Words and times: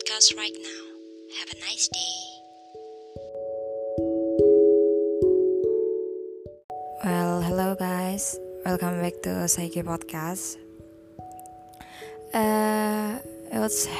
podcast 0.00 0.32
right 0.40 0.56
now. 0.56 0.82
Have 1.36 1.52
a 1.52 1.58
nice 1.60 1.84
day. 1.92 2.16
Well, 7.04 7.44
hello 7.44 7.76
guys. 7.76 8.40
Welcome 8.64 9.04
back 9.04 9.20
to 9.28 9.44
Psyche 9.44 9.84
Podcast. 9.84 10.56
Uh, 12.32 13.20
it's 13.52 13.92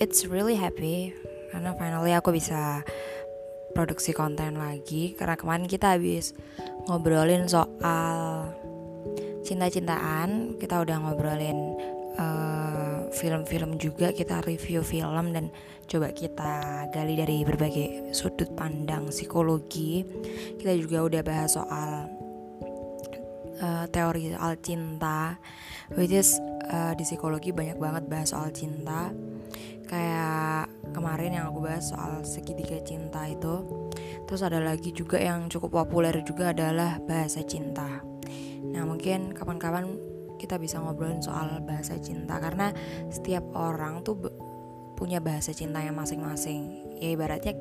it's 0.00 0.24
really 0.24 0.56
happy 0.56 1.12
karena 1.52 1.76
finally 1.76 2.16
aku 2.16 2.32
bisa 2.32 2.80
produksi 3.76 4.16
konten 4.16 4.56
lagi 4.56 5.12
karena 5.20 5.36
kemarin 5.36 5.68
kita 5.68 6.00
habis 6.00 6.32
ngobrolin 6.88 7.44
soal 7.44 8.48
cinta-cintaan, 9.44 10.56
kita 10.56 10.80
udah 10.80 10.96
ngobrolin 10.96 11.76
film-film 13.22 13.78
juga, 13.78 14.10
kita 14.10 14.42
review 14.42 14.82
film 14.82 15.30
dan 15.30 15.54
coba 15.86 16.10
kita 16.10 16.90
gali 16.90 17.14
dari 17.14 17.46
berbagai 17.46 18.10
sudut 18.10 18.50
pandang 18.58 19.14
psikologi. 19.14 20.02
Kita 20.58 20.74
juga 20.74 21.06
udah 21.06 21.22
bahas 21.22 21.54
soal 21.54 22.10
uh, 23.62 23.86
teori 23.86 24.34
soal 24.34 24.58
cinta 24.58 25.38
which 25.94 26.10
is 26.10 26.34
uh, 26.74 26.90
di 26.98 27.06
psikologi 27.06 27.54
banyak 27.54 27.78
banget 27.78 28.10
bahas 28.10 28.34
soal 28.34 28.50
cinta. 28.50 29.14
Kayak 29.86 30.72
kemarin 30.90 31.36
yang 31.36 31.52
aku 31.52 31.62
bahas 31.62 31.94
soal 31.94 32.26
segitiga 32.26 32.82
cinta 32.82 33.28
itu. 33.30 33.86
Terus 34.26 34.42
ada 34.42 34.58
lagi 34.58 34.90
juga 34.90 35.20
yang 35.22 35.46
cukup 35.46 35.84
populer 35.84 36.16
juga 36.26 36.50
adalah 36.50 36.98
bahasa 37.06 37.44
cinta. 37.46 38.02
Nah 38.72 38.82
mungkin 38.88 39.36
kapan-kapan 39.36 40.11
kita 40.42 40.58
bisa 40.58 40.82
ngobrolin 40.82 41.22
soal 41.22 41.62
bahasa 41.62 41.94
cinta. 42.02 42.42
Karena 42.42 42.74
setiap 43.06 43.46
orang 43.54 44.02
tuh 44.02 44.18
punya 44.98 45.22
bahasa 45.22 45.54
cinta 45.54 45.78
yang 45.78 45.94
masing-masing. 45.94 46.90
Ya 46.98 47.14
ibaratnya 47.14 47.54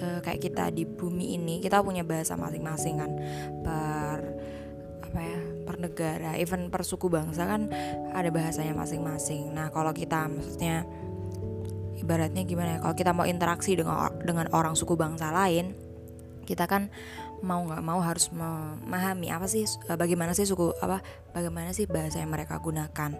uh, 0.00 0.24
kayak 0.24 0.40
kita 0.40 0.72
di 0.72 0.88
bumi 0.88 1.36
ini 1.36 1.60
kita 1.60 1.84
punya 1.84 2.00
bahasa 2.00 2.40
masing-masing 2.40 2.94
kan. 2.96 3.12
Per 3.60 4.18
apa 5.04 5.20
ya 5.20 5.40
per 5.68 5.76
negara 5.78 6.34
even 6.40 6.72
per 6.72 6.82
suku 6.82 7.06
bangsa 7.12 7.44
kan 7.44 7.68
ada 8.16 8.32
bahasanya 8.32 8.72
masing-masing. 8.72 9.52
Nah 9.52 9.68
kalau 9.68 9.92
kita 9.92 10.26
maksudnya 10.26 10.88
ibaratnya 12.00 12.42
gimana 12.44 12.76
ya 12.76 12.78
kalau 12.82 12.96
kita 12.96 13.12
mau 13.16 13.26
interaksi 13.28 13.76
dengan 13.78 14.12
dengan 14.20 14.50
orang 14.52 14.74
suku 14.74 14.92
bangsa 14.98 15.32
lain 15.32 15.72
kita 16.44 16.68
kan 16.68 16.92
mau 17.42 17.64
nggak 17.66 17.82
mau 17.82 17.98
harus 17.98 18.30
memahami 18.30 19.32
apa 19.32 19.48
sih 19.50 19.64
eh, 19.64 19.98
bagaimana 19.98 20.36
sih 20.36 20.46
suku 20.46 20.76
apa 20.78 21.02
bagaimana 21.34 21.74
sih 21.74 21.88
bahasa 21.88 22.22
yang 22.22 22.30
mereka 22.30 22.60
gunakan. 22.62 23.16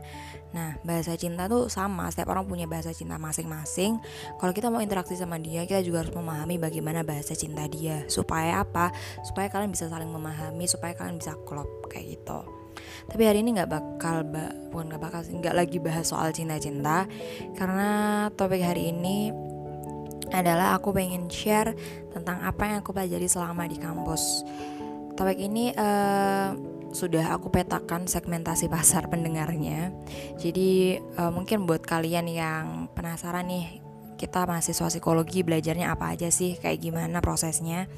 Nah 0.55 0.79
bahasa 0.87 1.19
cinta 1.19 1.51
tuh 1.51 1.67
sama 1.67 2.07
setiap 2.13 2.31
orang 2.31 2.47
punya 2.47 2.69
bahasa 2.71 2.95
cinta 2.95 3.19
masing-masing. 3.19 3.99
Kalau 4.39 4.53
kita 4.55 4.71
mau 4.71 4.85
interaksi 4.85 5.19
sama 5.19 5.41
dia 5.41 5.67
kita 5.67 5.83
juga 5.83 6.07
harus 6.07 6.15
memahami 6.15 6.61
bagaimana 6.61 7.03
bahasa 7.03 7.35
cinta 7.35 7.67
dia. 7.67 8.07
Supaya 8.07 8.63
apa? 8.63 8.95
Supaya 9.27 9.51
kalian 9.51 9.75
bisa 9.75 9.91
saling 9.91 10.09
memahami 10.13 10.69
supaya 10.71 10.95
kalian 10.95 11.19
bisa 11.19 11.35
klop 11.49 11.91
kayak 11.91 12.21
gitu. 12.21 12.65
Tapi 13.09 13.23
hari 13.25 13.45
ini 13.45 13.55
nggak 13.55 13.71
bakal 13.71 14.27
ba 14.27 14.51
bukan 14.73 14.91
nggak 14.91 15.03
bakal 15.03 15.21
nggak 15.23 15.55
lagi 15.55 15.79
bahas 15.79 16.11
soal 16.11 16.31
cinta-cinta. 16.35 17.07
Karena 17.55 18.29
topik 18.35 18.63
hari 18.63 18.91
ini 18.91 19.31
adalah 20.35 20.75
aku 20.75 20.91
pengen 20.91 21.31
share 21.31 21.73
tentang 22.11 22.43
apa 22.43 22.67
yang 22.67 22.77
aku 22.83 22.91
pelajari 22.91 23.31
selama 23.31 23.65
di 23.71 23.79
kampus. 23.79 24.43
Topik 25.15 25.39
ini 25.39 25.71
uh, 25.79 26.51
sudah 26.95 27.35
aku 27.35 27.51
petakan 27.51 28.07
segmentasi 28.07 28.67
pasar 28.71 29.07
pendengarnya. 29.11 29.95
Jadi 30.39 30.99
uh, 31.19 31.31
mungkin 31.31 31.67
buat 31.67 31.87
kalian 31.87 32.27
yang 32.31 32.91
penasaran 32.95 33.47
nih 33.47 33.85
kita 34.15 34.47
mahasiswa 34.47 34.89
psikologi 34.89 35.43
belajarnya 35.43 35.91
apa 35.91 36.15
aja 36.15 36.31
sih 36.31 36.57
kayak 36.57 36.81
gimana 36.81 37.19
prosesnya 37.19 37.91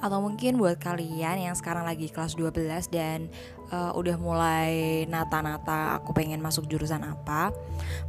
atau 0.00 0.22
mungkin 0.22 0.56
buat 0.56 0.78
kalian 0.78 1.42
yang 1.42 1.54
sekarang 1.58 1.84
lagi 1.84 2.08
kelas 2.08 2.38
12 2.38 2.88
dan 2.88 3.28
uh, 3.74 3.92
udah 3.92 4.16
mulai 4.16 5.04
nata-nata 5.10 6.00
aku 6.00 6.14
pengen 6.14 6.40
masuk 6.40 6.70
jurusan 6.70 7.02
apa 7.02 7.50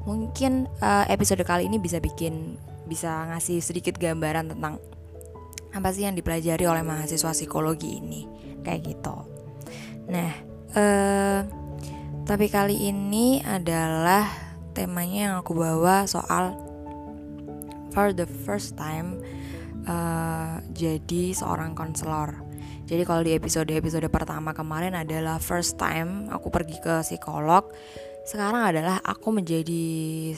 mungkin 0.06 0.70
uh, 0.80 1.04
episode 1.10 1.42
kali 1.44 1.68
ini 1.68 1.82
bisa 1.82 1.98
bikin 1.98 2.56
bisa 2.88 3.28
ngasih 3.30 3.60
sedikit 3.60 4.00
gambaran 4.00 4.56
tentang 4.56 4.82
apa 5.76 5.90
sih 5.94 6.08
yang 6.08 6.16
dipelajari 6.16 6.66
oleh 6.66 6.82
mahasiswa 6.82 7.36
psikologi 7.36 8.00
ini 8.00 8.24
kayak 8.64 8.82
gitu. 8.88 9.16
Nah, 10.08 10.32
eh, 10.74 11.40
tapi 12.24 12.46
kali 12.48 12.88
ini 12.88 13.44
adalah 13.44 14.28
temanya 14.72 15.20
yang 15.32 15.36
aku 15.44 15.56
bawa 15.58 16.08
soal 16.08 16.56
for 17.92 18.14
the 18.14 18.30
first 18.46 18.78
time 18.78 19.18
uh, 19.90 20.62
jadi 20.76 21.34
seorang 21.34 21.74
konselor. 21.74 22.36
Jadi 22.88 23.04
kalau 23.04 23.26
di 23.26 23.36
episode-episode 23.36 24.08
pertama 24.08 24.56
kemarin 24.56 24.96
adalah 24.96 25.42
first 25.42 25.76
time 25.76 26.30
aku 26.32 26.48
pergi 26.54 26.78
ke 26.80 27.04
psikolog, 27.04 27.68
sekarang 28.24 28.64
adalah 28.64 29.02
aku 29.04 29.34
menjadi 29.34 30.36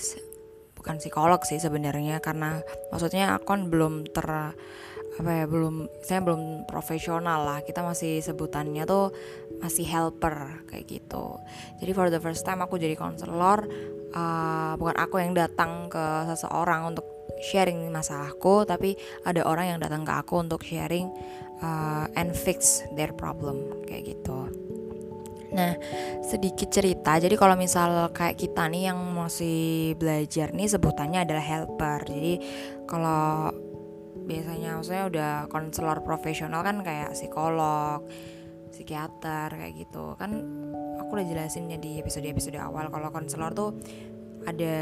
bukan 0.80 0.96
psikolog 0.98 1.44
sih 1.44 1.60
sebenarnya 1.60 2.24
karena 2.24 2.64
maksudnya 2.90 3.36
aku 3.36 3.46
kan 3.52 3.62
belum 3.68 4.08
ter 4.10 4.56
apa 5.20 5.44
ya 5.44 5.46
belum 5.52 5.92
saya 6.00 6.24
belum 6.24 6.64
profesional 6.64 7.44
lah. 7.44 7.60
Kita 7.68 7.84
masih 7.84 8.24
sebutannya 8.24 8.88
tuh 8.88 9.12
masih 9.60 9.84
helper 9.84 10.64
kayak 10.72 10.88
gitu. 10.88 11.36
Jadi 11.84 11.92
for 11.92 12.08
the 12.08 12.24
first 12.24 12.48
time 12.48 12.64
aku 12.64 12.80
jadi 12.80 12.96
konselor 12.96 13.68
uh, 14.16 14.74
bukan 14.80 14.96
aku 14.96 15.20
yang 15.20 15.36
datang 15.36 15.92
ke 15.92 16.06
seseorang 16.32 16.96
untuk 16.96 17.06
sharing 17.40 17.88
masalahku 17.92 18.68
tapi 18.68 18.96
ada 19.24 19.48
orang 19.48 19.76
yang 19.76 19.80
datang 19.80 20.04
ke 20.04 20.14
aku 20.16 20.44
untuk 20.44 20.62
sharing 20.64 21.08
uh, 21.64 22.06
and 22.20 22.36
fix 22.36 22.84
their 22.96 23.12
problem 23.16 23.64
kayak 23.88 24.16
gitu 24.16 24.50
Nah, 25.50 25.74
sedikit 26.22 26.70
cerita. 26.70 27.18
Jadi 27.18 27.34
kalau 27.34 27.58
misal 27.58 28.14
kayak 28.14 28.38
kita 28.38 28.70
nih 28.70 28.94
yang 28.94 29.00
masih 29.18 29.98
belajar 29.98 30.54
nih 30.54 30.70
sebutannya 30.70 31.26
adalah 31.26 31.42
helper. 31.42 32.00
Jadi 32.06 32.34
kalau 32.86 33.50
biasanya 34.30 34.78
maksudnya 34.78 35.06
udah 35.10 35.32
konselor 35.50 36.06
profesional 36.06 36.62
kan 36.62 36.86
kayak 36.86 37.18
psikolog, 37.18 38.06
psikiater 38.70 39.50
kayak 39.50 39.74
gitu. 39.74 40.14
Kan 40.22 40.46
aku 41.02 41.18
udah 41.18 41.26
jelasin 41.26 41.66
ya 41.66 41.82
di 41.82 41.98
episode-episode 41.98 42.62
awal 42.62 42.94
kalau 42.94 43.10
konselor 43.10 43.50
tuh 43.58 43.74
ada 44.46 44.78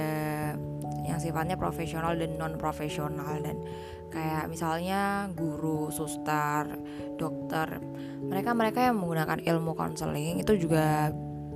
yang 1.07 1.19
sifatnya 1.23 1.55
profesional 1.55 2.13
dan 2.19 2.35
non 2.35 2.59
profesional 2.59 3.39
dan 3.39 3.63
kayak 4.11 4.47
misalnya 4.47 5.31
guru, 5.35 5.91
suster, 5.91 6.67
dokter. 7.15 7.79
Mereka 8.27 8.51
mereka 8.55 8.79
yang 8.91 8.99
menggunakan 8.99 9.39
ilmu 9.43 9.75
konseling 9.75 10.39
itu 10.43 10.53
juga 10.59 11.11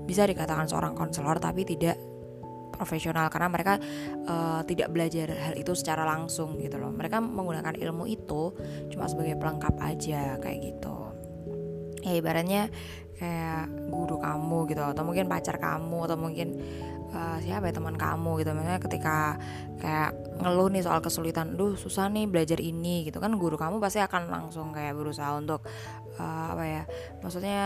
bisa 0.08 0.28
dikatakan 0.28 0.68
seorang 0.68 0.96
konselor 0.96 1.40
tapi 1.40 1.64
tidak 1.64 1.96
profesional 2.72 3.30
karena 3.30 3.48
mereka 3.52 3.78
uh, 4.26 4.66
tidak 4.66 4.90
belajar 4.90 5.30
hal 5.30 5.54
itu 5.54 5.72
secara 5.78 6.08
langsung 6.08 6.58
gitu 6.58 6.82
loh. 6.82 6.90
Mereka 6.90 7.22
menggunakan 7.22 7.78
ilmu 7.78 8.10
itu 8.10 8.56
cuma 8.90 9.06
sebagai 9.06 9.38
pelengkap 9.38 9.76
aja 9.78 10.42
kayak 10.42 10.60
gitu. 10.60 10.98
Ya 12.02 12.18
ibaratnya 12.18 12.74
kayak 13.22 13.70
guru 13.94 14.18
kamu 14.18 14.66
gitu 14.74 14.82
atau 14.82 15.06
mungkin 15.06 15.30
pacar 15.30 15.62
kamu 15.62 16.10
atau 16.10 16.18
mungkin 16.18 16.58
uh, 17.14 17.38
siapa 17.44 17.70
ya 17.70 17.74
teman 17.76 17.96
kamu 17.96 18.42
gitu. 18.42 18.52
Misalnya 18.56 18.82
ketika 18.82 19.38
kayak 19.80 20.12
ngeluh 20.42 20.68
nih 20.74 20.84
soal 20.84 21.00
kesulitan 21.00 21.56
duh 21.60 21.78
susah 21.78 22.10
nih 22.10 22.26
belajar 22.26 22.58
ini 22.58 23.08
gitu 23.08 23.22
kan 23.22 23.36
guru 23.38 23.56
kamu 23.56 23.78
pasti 23.78 24.02
akan 24.02 24.32
langsung 24.32 24.74
kayak 24.74 24.98
berusaha 24.98 25.38
untuk 25.38 25.64
uh, 26.18 26.46
apa 26.56 26.64
ya 26.66 26.84
maksudnya 27.22 27.62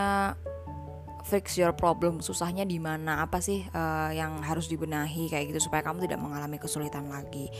fix 1.26 1.58
your 1.58 1.74
problem 1.74 2.22
susahnya 2.22 2.62
di 2.62 2.78
mana? 2.78 3.26
Apa 3.26 3.42
sih 3.42 3.66
uh, 3.74 4.14
yang 4.14 4.42
harus 4.46 4.70
dibenahi? 4.70 5.26
Kayak 5.26 5.54
gitu 5.54 5.70
supaya 5.70 5.82
kamu 5.82 6.06
tidak 6.06 6.22
mengalami 6.22 6.60
kesulitan 6.62 7.10
lagi. 7.10 7.50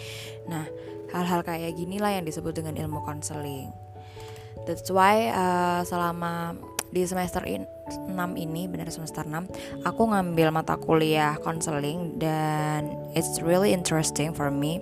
Nah 0.46 0.66
hal-hal 1.10 1.42
kayak 1.42 1.74
gini 1.74 2.02
lah 2.02 2.14
yang 2.14 2.26
disebut 2.26 2.54
dengan 2.54 2.74
ilmu 2.74 3.02
konseling 3.06 3.70
that's 4.66 4.90
why 4.90 5.30
uh, 5.30 5.80
selama 5.86 6.58
di 6.96 7.04
semester 7.04 7.44
in, 7.44 7.68
6 7.92 8.16
ini 8.40 8.64
benar 8.72 8.88
semester 8.88 9.28
6 9.28 9.84
aku 9.84 10.02
ngambil 10.08 10.48
mata 10.48 10.80
kuliah 10.80 11.36
konseling 11.44 12.16
dan 12.16 12.88
it's 13.12 13.36
really 13.44 13.76
interesting 13.76 14.32
for 14.32 14.48
me 14.48 14.80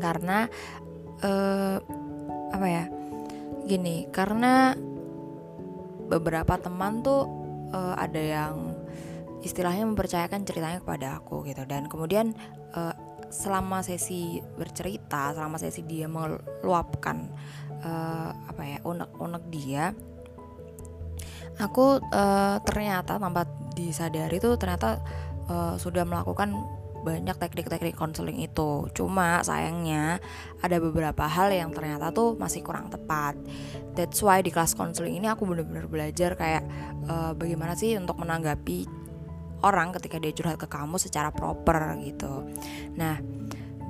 karena 0.00 0.48
uh, 1.20 1.76
apa 2.48 2.66
ya 2.66 2.84
gini 3.68 4.08
karena 4.08 4.72
beberapa 6.08 6.56
teman 6.56 7.04
tuh 7.04 7.28
uh, 7.76 7.94
ada 8.00 8.20
yang 8.20 8.72
istilahnya 9.44 9.84
mempercayakan 9.84 10.48
ceritanya 10.48 10.80
kepada 10.80 11.20
aku 11.20 11.44
gitu 11.44 11.68
dan 11.68 11.92
kemudian 11.92 12.32
uh, 12.72 12.96
selama 13.28 13.84
sesi 13.84 14.40
bercerita 14.56 15.36
selama 15.36 15.60
sesi 15.60 15.84
dia 15.84 16.08
meluapkan 16.08 17.28
uh, 17.84 18.30
apa 18.48 18.62
ya 18.64 18.78
unek-unek 18.84 19.44
dia 19.52 19.92
aku 21.60 22.00
uh, 22.00 22.56
ternyata 22.64 23.20
tanpa 23.20 23.44
disadari 23.72 24.36
tuh 24.40 24.56
ternyata 24.60 25.00
uh, 25.48 25.74
sudah 25.76 26.04
melakukan 26.04 26.52
banyak 27.02 27.34
teknik-teknik 27.34 27.98
konseling 27.98 28.38
itu. 28.38 28.86
Cuma 28.94 29.42
sayangnya 29.42 30.22
ada 30.62 30.78
beberapa 30.78 31.26
hal 31.26 31.50
yang 31.50 31.74
ternyata 31.74 32.14
tuh 32.14 32.38
masih 32.38 32.62
kurang 32.62 32.88
tepat. 32.88 33.34
That's 33.98 34.22
why 34.22 34.40
di 34.40 34.54
kelas 34.54 34.78
konseling 34.78 35.18
ini 35.18 35.26
aku 35.26 35.44
bener-bener 35.44 35.90
belajar 35.90 36.38
kayak 36.38 36.62
uh, 37.10 37.34
bagaimana 37.34 37.74
sih 37.74 37.98
untuk 37.98 38.22
menanggapi 38.22 38.86
orang 39.66 39.94
ketika 39.98 40.18
dia 40.22 40.32
curhat 40.34 40.58
ke 40.58 40.70
kamu 40.70 40.96
secara 40.98 41.34
proper 41.34 41.98
gitu. 42.06 42.46
Nah 42.94 43.18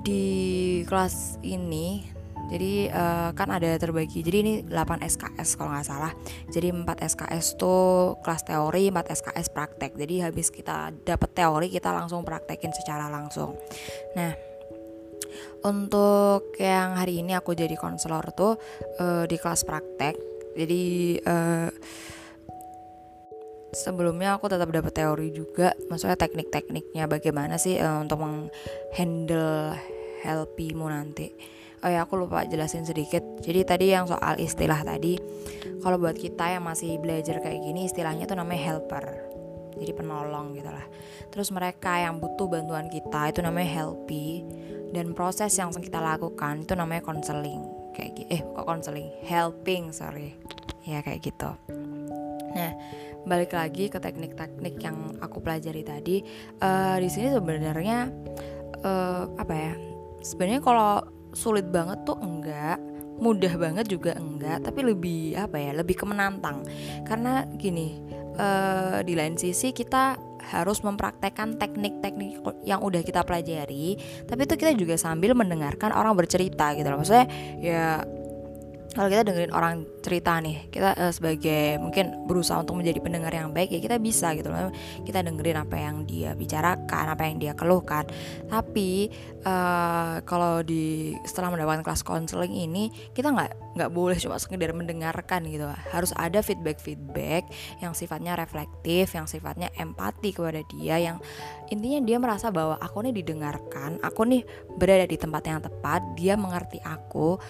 di 0.02 0.82
kelas 0.88 1.38
ini 1.44 2.08
jadi 2.52 2.92
uh, 2.92 3.30
kan 3.32 3.48
ada 3.48 3.80
terbagi 3.80 4.20
jadi 4.20 4.38
ini 4.44 4.54
8 4.68 5.00
SKS 5.00 5.56
kalau 5.56 5.72
nggak 5.72 5.88
salah. 5.88 6.12
Jadi 6.52 6.68
4 6.68 6.84
SKS 6.84 7.56
tuh 7.56 8.20
kelas 8.20 8.44
teori 8.44 8.92
4 8.92 9.00
SKS 9.08 9.48
praktek. 9.56 9.96
Jadi 9.96 10.20
habis 10.20 10.52
kita 10.52 10.92
dapat 10.92 11.32
teori 11.32 11.72
kita 11.72 11.88
langsung 11.96 12.20
praktekin 12.28 12.76
secara 12.76 13.08
langsung. 13.08 13.56
Nah 14.12 14.36
untuk 15.64 16.52
yang 16.60 17.00
hari 17.00 17.24
ini 17.24 17.32
aku 17.32 17.56
jadi 17.56 17.72
konselor 17.72 18.36
tuh 18.36 18.60
uh, 19.00 19.24
di 19.24 19.40
kelas 19.40 19.64
praktek. 19.64 20.20
Jadi 20.52 21.16
uh, 21.24 21.72
sebelumnya 23.72 24.36
aku 24.36 24.52
tetap 24.52 24.68
dapat 24.68 24.92
teori 24.92 25.32
juga. 25.32 25.72
Maksudnya 25.88 26.20
teknik-tekniknya 26.20 27.08
bagaimana 27.08 27.56
sih 27.56 27.80
uh, 27.80 28.04
untuk 28.04 28.20
menghandle 28.20 29.72
helpimu 30.20 30.84
nanti 30.92 31.32
oh 31.82 31.90
ya 31.90 32.06
aku 32.06 32.14
lupa 32.14 32.46
jelasin 32.46 32.86
sedikit. 32.86 33.22
Jadi 33.42 33.60
tadi 33.66 33.86
yang 33.90 34.06
soal 34.06 34.38
istilah 34.38 34.86
tadi 34.86 35.18
kalau 35.82 35.98
buat 35.98 36.14
kita 36.14 36.54
yang 36.54 36.62
masih 36.62 37.02
belajar 37.02 37.42
kayak 37.42 37.58
gini 37.58 37.90
istilahnya 37.90 38.30
tuh 38.30 38.38
namanya 38.38 38.62
helper. 38.72 39.04
Jadi 39.72 39.92
penolong 39.96 40.54
gitu 40.54 40.70
lah 40.70 40.86
terus 41.32 41.48
mereka 41.48 41.96
yang 41.96 42.20
butuh 42.20 42.44
bantuan 42.44 42.92
kita 42.92 43.32
itu 43.32 43.40
namanya 43.42 43.82
helpy. 43.82 44.44
Dan 44.92 45.16
proses 45.16 45.56
yang 45.56 45.72
kita 45.72 46.04
lakukan 46.04 46.68
itu 46.68 46.76
namanya 46.76 47.00
counseling. 47.00 47.64
Kayak 47.96 48.10
gitu 48.20 48.28
eh 48.28 48.40
kok 48.44 48.64
counseling 48.68 49.08
helping 49.24 49.88
sorry. 49.90 50.36
Ya 50.84 51.00
kayak 51.00 51.24
gitu. 51.24 51.50
Nah 52.52 52.72
balik 53.22 53.54
lagi 53.54 53.86
ke 53.88 53.96
teknik-teknik 53.96 54.76
yang 54.82 55.16
aku 55.24 55.40
pelajari 55.40 55.82
tadi. 55.82 56.20
Uh, 56.60 57.00
di 57.00 57.08
sini 57.08 57.32
sebenarnya 57.32 58.12
uh, 58.84 59.24
apa 59.40 59.54
ya 59.56 59.74
sebenarnya 60.20 60.60
kalau 60.60 61.02
sulit 61.32 61.66
banget 61.68 62.04
tuh 62.04 62.16
enggak. 62.20 62.78
Mudah 63.22 63.54
banget 63.54 63.86
juga 63.86 64.18
enggak 64.18 64.66
tapi 64.66 64.82
lebih 64.82 65.38
apa 65.38 65.54
ya 65.54 65.70
lebih 65.76 65.94
kemenantang 65.94 66.66
karena 67.06 67.46
gini 67.54 68.02
uh, 68.34 68.98
di 69.06 69.14
lain 69.14 69.38
sisi 69.38 69.70
kita 69.70 70.18
harus 70.42 70.82
mempraktekkan 70.82 71.54
teknik-teknik 71.54 72.42
yang 72.66 72.82
udah 72.82 72.98
kita 73.06 73.22
pelajari 73.22 73.94
tapi 74.26 74.42
itu 74.42 74.54
kita 74.58 74.74
juga 74.74 74.98
sambil 74.98 75.38
mendengarkan 75.38 75.94
orang 75.94 76.18
bercerita 76.18 76.74
gitu 76.74 76.88
loh. 76.90 76.98
Maksudnya 76.98 77.26
ya 77.62 78.02
kalau 78.92 79.08
kita 79.08 79.24
dengerin 79.24 79.52
orang 79.52 79.88
cerita 80.04 80.36
nih 80.38 80.68
kita 80.68 80.92
uh, 80.96 81.12
sebagai 81.12 81.80
mungkin 81.80 82.28
berusaha 82.28 82.60
untuk 82.60 82.76
menjadi 82.76 83.00
pendengar 83.00 83.32
yang 83.32 83.50
baik 83.50 83.72
ya 83.72 83.80
kita 83.80 83.96
bisa 83.96 84.36
gitu 84.36 84.52
loh. 84.52 84.72
Kita 85.02 85.24
dengerin 85.24 85.58
apa 85.64 85.76
yang 85.80 86.04
dia 86.04 86.36
bicarakan 86.36 87.06
apa 87.12 87.22
yang 87.26 87.36
dia 87.40 87.52
keluhkan. 87.56 88.04
Tapi 88.46 89.08
uh, 89.44 90.20
kalau 90.28 90.60
di 90.60 91.16
setelah 91.24 91.52
mendapatkan 91.54 91.84
kelas 91.84 92.02
konseling 92.04 92.52
ini 92.52 92.92
kita 93.16 93.32
nggak 93.32 93.76
nggak 93.78 93.90
boleh 93.90 94.16
cuma 94.20 94.36
sekedar 94.36 94.76
mendengarkan 94.76 95.48
gitu. 95.48 95.64
Harus 95.90 96.12
ada 96.20 96.44
feedback 96.44 96.78
feedback 96.78 97.48
yang 97.80 97.96
sifatnya 97.96 98.36
reflektif 98.36 99.16
yang 99.16 99.24
sifatnya 99.24 99.72
empati 99.78 100.36
kepada 100.36 100.60
dia 100.68 101.00
yang 101.00 101.16
intinya 101.72 102.04
dia 102.04 102.20
merasa 102.20 102.52
bahwa 102.52 102.76
aku 102.76 103.00
nih 103.08 103.24
didengarkan 103.24 103.96
aku 104.04 104.28
nih 104.28 104.42
berada 104.76 105.08
di 105.08 105.16
tempat 105.16 105.42
yang 105.48 105.60
tepat 105.64 106.04
dia 106.18 106.36
mengerti 106.36 106.76
aku 106.84 107.40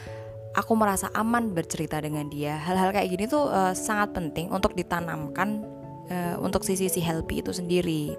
aku 0.52 0.72
merasa 0.76 1.08
aman 1.16 1.52
bercerita 1.52 2.00
dengan 2.00 2.28
dia. 2.28 2.60
Hal-hal 2.60 2.92
kayak 2.92 3.08
gini 3.08 3.24
tuh 3.28 3.48
uh, 3.48 3.72
sangat 3.72 4.12
penting 4.12 4.52
untuk 4.52 4.76
ditanamkan 4.76 5.64
uh, 6.12 6.36
untuk 6.40 6.62
sisi 6.62 6.88
si 6.92 7.00
healthy 7.00 7.40
itu 7.40 7.52
sendiri. 7.52 8.12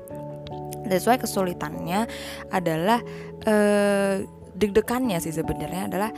That's 0.89 1.07
why 1.07 1.15
kesulitannya 1.15 2.09
adalah 2.51 2.99
uh, 3.47 4.25
deg-degannya 4.53 5.17
sih 5.21 5.33
sebenarnya 5.33 5.89
adalah 5.89 6.09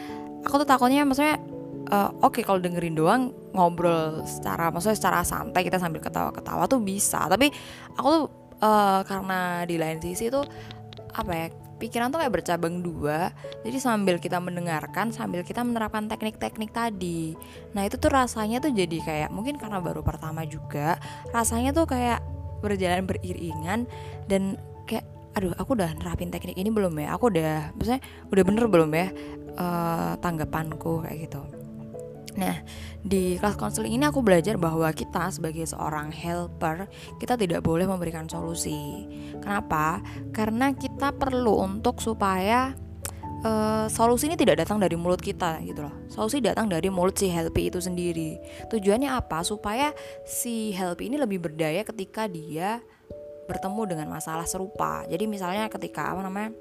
aku 0.44 0.62
tuh 0.62 0.68
takutnya 0.68 1.08
maksudnya 1.08 1.40
uh, 1.90 2.12
oke 2.22 2.40
okay, 2.40 2.44
kalau 2.44 2.60
dengerin 2.60 2.96
doang 2.98 3.32
ngobrol 3.56 4.22
secara 4.28 4.70
maksudnya 4.70 4.98
secara 4.98 5.20
santai 5.24 5.64
kita 5.64 5.80
sambil 5.80 6.04
ketawa-ketawa 6.04 6.68
tuh 6.68 6.84
bisa 6.84 7.26
tapi 7.32 7.50
aku 7.96 8.08
tuh 8.12 8.24
uh, 8.60 9.02
karena 9.08 9.64
di 9.64 9.80
lain 9.80 10.04
sisi 10.04 10.28
tuh 10.28 10.44
apa 11.16 11.32
ya 11.32 11.48
pikiran 11.86 12.10
tuh 12.10 12.18
kayak 12.18 12.34
bercabang 12.34 12.82
dua. 12.82 13.30
Jadi 13.62 13.78
sambil 13.78 14.18
kita 14.18 14.42
mendengarkan 14.42 15.14
sambil 15.14 15.46
kita 15.46 15.62
menerapkan 15.62 16.10
teknik-teknik 16.10 16.74
tadi. 16.74 17.38
Nah 17.78 17.86
itu 17.86 18.02
tuh 18.02 18.10
rasanya 18.10 18.58
tuh 18.58 18.74
jadi 18.74 18.98
kayak 19.06 19.30
mungkin 19.30 19.62
karena 19.62 19.78
baru 19.78 20.02
pertama 20.02 20.42
juga 20.50 20.98
rasanya 21.30 21.72
tuh 21.78 21.86
kayak 21.86 22.26
berjalan 22.66 23.06
beriringan 23.06 23.86
dan 24.26 24.58
kayak 24.90 25.06
aduh 25.38 25.54
aku 25.62 25.78
udah 25.78 25.94
nerapin 26.02 26.34
teknik 26.34 26.58
ini 26.58 26.74
belum 26.74 26.98
ya? 26.98 27.14
Aku 27.14 27.30
udah 27.30 27.78
maksudnya 27.78 28.02
udah 28.34 28.44
bener 28.44 28.66
belum 28.66 28.90
ya 28.90 29.08
uh, 29.62 30.14
tanggapanku 30.18 31.06
kayak 31.06 31.30
gitu 31.30 31.65
Nah, 32.36 32.56
di 33.00 33.40
kelas 33.40 33.56
konseling 33.56 33.96
ini 33.96 34.06
aku 34.08 34.20
belajar 34.20 34.60
bahwa 34.60 34.88
kita 34.92 35.32
sebagai 35.32 35.64
seorang 35.64 36.12
helper, 36.12 36.88
kita 37.20 37.40
tidak 37.40 37.64
boleh 37.64 37.88
memberikan 37.88 38.28
solusi. 38.28 39.08
Kenapa? 39.40 40.04
Karena 40.36 40.76
kita 40.76 41.16
perlu 41.16 41.64
untuk 41.64 42.04
supaya 42.04 42.76
uh, 43.46 43.88
solusi 43.88 44.28
ini 44.28 44.36
tidak 44.36 44.68
datang 44.68 44.84
dari 44.84 45.00
mulut 45.00 45.24
kita 45.24 45.64
gitu 45.64 45.88
loh. 45.88 45.96
Solusi 46.12 46.44
datang 46.44 46.68
dari 46.68 46.92
mulut 46.92 47.16
si 47.16 47.32
helpy 47.32 47.72
itu 47.72 47.80
sendiri. 47.80 48.36
Tujuannya 48.68 49.16
apa? 49.16 49.42
Supaya 49.48 49.96
si 50.28 50.76
helpy 50.76 51.08
ini 51.08 51.16
lebih 51.16 51.40
berdaya 51.40 51.88
ketika 51.88 52.28
dia 52.28 52.84
bertemu 53.46 53.96
dengan 53.96 54.08
masalah 54.10 54.44
serupa. 54.50 55.06
Jadi 55.06 55.30
misalnya 55.30 55.70
ketika 55.70 56.12
apa 56.12 56.26
namanya? 56.26 56.52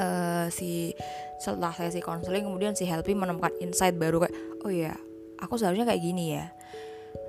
uh, 0.00 0.46
si 0.52 0.94
setelah 1.40 1.72
sesi 1.72 2.04
konseling 2.04 2.44
kemudian 2.44 2.76
si 2.76 2.84
Helpy 2.84 3.16
menemukan 3.16 3.50
insight 3.64 3.96
baru 3.96 4.28
kayak 4.28 4.36
oh 4.62 4.70
ya 4.70 4.92
aku 5.40 5.56
seharusnya 5.56 5.88
kayak 5.88 6.04
gini 6.04 6.36
ya. 6.36 6.52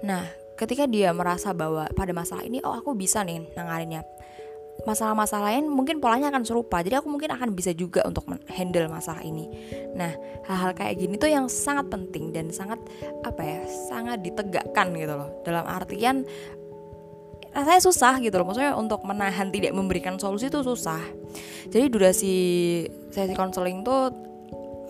Nah 0.04 0.28
ketika 0.60 0.86
dia 0.86 1.16
merasa 1.16 1.56
bahwa 1.56 1.88
pada 1.96 2.12
masalah 2.12 2.44
ini 2.44 2.60
oh 2.62 2.76
aku 2.76 2.92
bisa 2.94 3.24
nih 3.24 3.48
nanganinnya. 3.56 4.04
Masalah-masalah 4.82 5.54
lain 5.54 5.70
mungkin 5.70 6.02
polanya 6.02 6.34
akan 6.34 6.42
serupa 6.42 6.82
jadi 6.82 7.00
aku 7.00 7.08
mungkin 7.08 7.30
akan 7.32 7.54
bisa 7.54 7.72
juga 7.72 8.02
untuk 8.04 8.28
handle 8.52 8.92
masalah 8.92 9.24
ini. 9.24 9.48
Nah 9.96 10.12
hal-hal 10.50 10.76
kayak 10.76 11.00
gini 11.00 11.16
tuh 11.16 11.32
yang 11.32 11.48
sangat 11.48 11.88
penting 11.88 12.36
dan 12.36 12.52
sangat 12.52 12.82
apa 13.24 13.42
ya 13.46 13.60
sangat 13.88 14.20
ditegakkan 14.26 14.92
gitu 14.98 15.14
loh. 15.16 15.30
Dalam 15.48 15.64
artian 15.70 16.28
rasanya 17.52 17.82
susah 17.84 18.14
gitu 18.24 18.36
loh. 18.40 18.48
Maksudnya 18.48 18.74
untuk 18.76 19.04
menahan 19.04 19.52
tidak 19.52 19.76
memberikan 19.76 20.16
solusi 20.16 20.48
itu 20.48 20.64
susah. 20.64 21.00
Jadi 21.68 21.86
durasi 21.92 22.36
sesi 23.12 23.34
konseling 23.36 23.84
tuh 23.84 24.12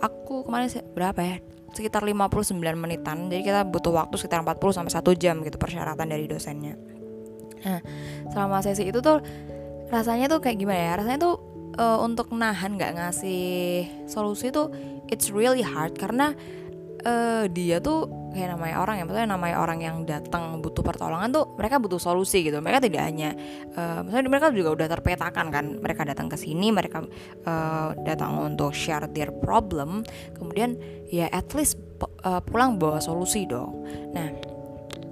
aku 0.02 0.46
kemarin 0.46 0.70
berapa 0.94 1.22
ya? 1.22 1.38
Sekitar 1.74 2.06
59 2.06 2.58
menitan. 2.78 3.30
Jadi 3.30 3.42
kita 3.42 3.66
butuh 3.66 3.94
waktu 3.94 4.16
sekitar 4.18 4.46
40 4.46 4.78
sampai 4.78 4.92
1 4.94 5.22
jam 5.22 5.36
gitu 5.42 5.58
persyaratan 5.58 6.08
dari 6.08 6.26
dosennya. 6.30 6.78
Nah 7.66 7.82
selama 8.30 8.62
sesi 8.62 8.90
itu 8.90 9.02
tuh 9.02 9.22
rasanya 9.90 10.30
tuh 10.30 10.40
kayak 10.42 10.58
gimana 10.62 10.80
ya? 10.80 10.94
Rasanya 11.02 11.20
tuh 11.22 11.36
uh, 11.82 12.00
untuk 12.06 12.30
nahan 12.34 12.78
nggak 12.78 12.94
ngasih 12.98 13.88
solusi 14.06 14.54
tuh 14.54 14.70
it's 15.10 15.34
really 15.34 15.66
hard. 15.66 15.98
Karena 15.98 16.38
uh, 17.06 17.50
dia 17.50 17.82
tuh 17.82 18.21
kayak 18.32 18.56
namanya 18.56 18.80
orang 18.80 18.96
ya 19.00 19.04
maksudnya 19.04 19.30
namanya 19.30 19.58
orang 19.60 19.80
yang 19.84 19.96
datang 20.08 20.64
butuh 20.64 20.82
pertolongan 20.82 21.30
tuh 21.36 21.52
mereka 21.60 21.78
butuh 21.78 22.00
solusi 22.00 22.48
gitu. 22.48 22.64
Mereka 22.64 22.88
tidak 22.88 23.04
hanya 23.04 23.36
uh, 23.76 24.02
maksudnya 24.02 24.32
mereka 24.32 24.48
juga 24.56 24.70
udah 24.74 24.88
terpetakan 24.88 25.48
kan. 25.52 25.66
Mereka 25.84 26.02
datang 26.08 26.32
ke 26.32 26.40
sini 26.40 26.72
mereka 26.72 27.04
uh, 27.46 27.92
datang 28.08 28.40
untuk 28.40 28.72
share 28.72 29.06
their 29.12 29.30
problem. 29.30 30.08
Kemudian 30.36 30.80
ya 31.12 31.28
at 31.30 31.52
least 31.54 31.78
uh, 32.24 32.40
pulang 32.40 32.80
bawa 32.80 33.04
solusi 33.04 33.44
dong. 33.44 33.84
Nah 34.16 34.32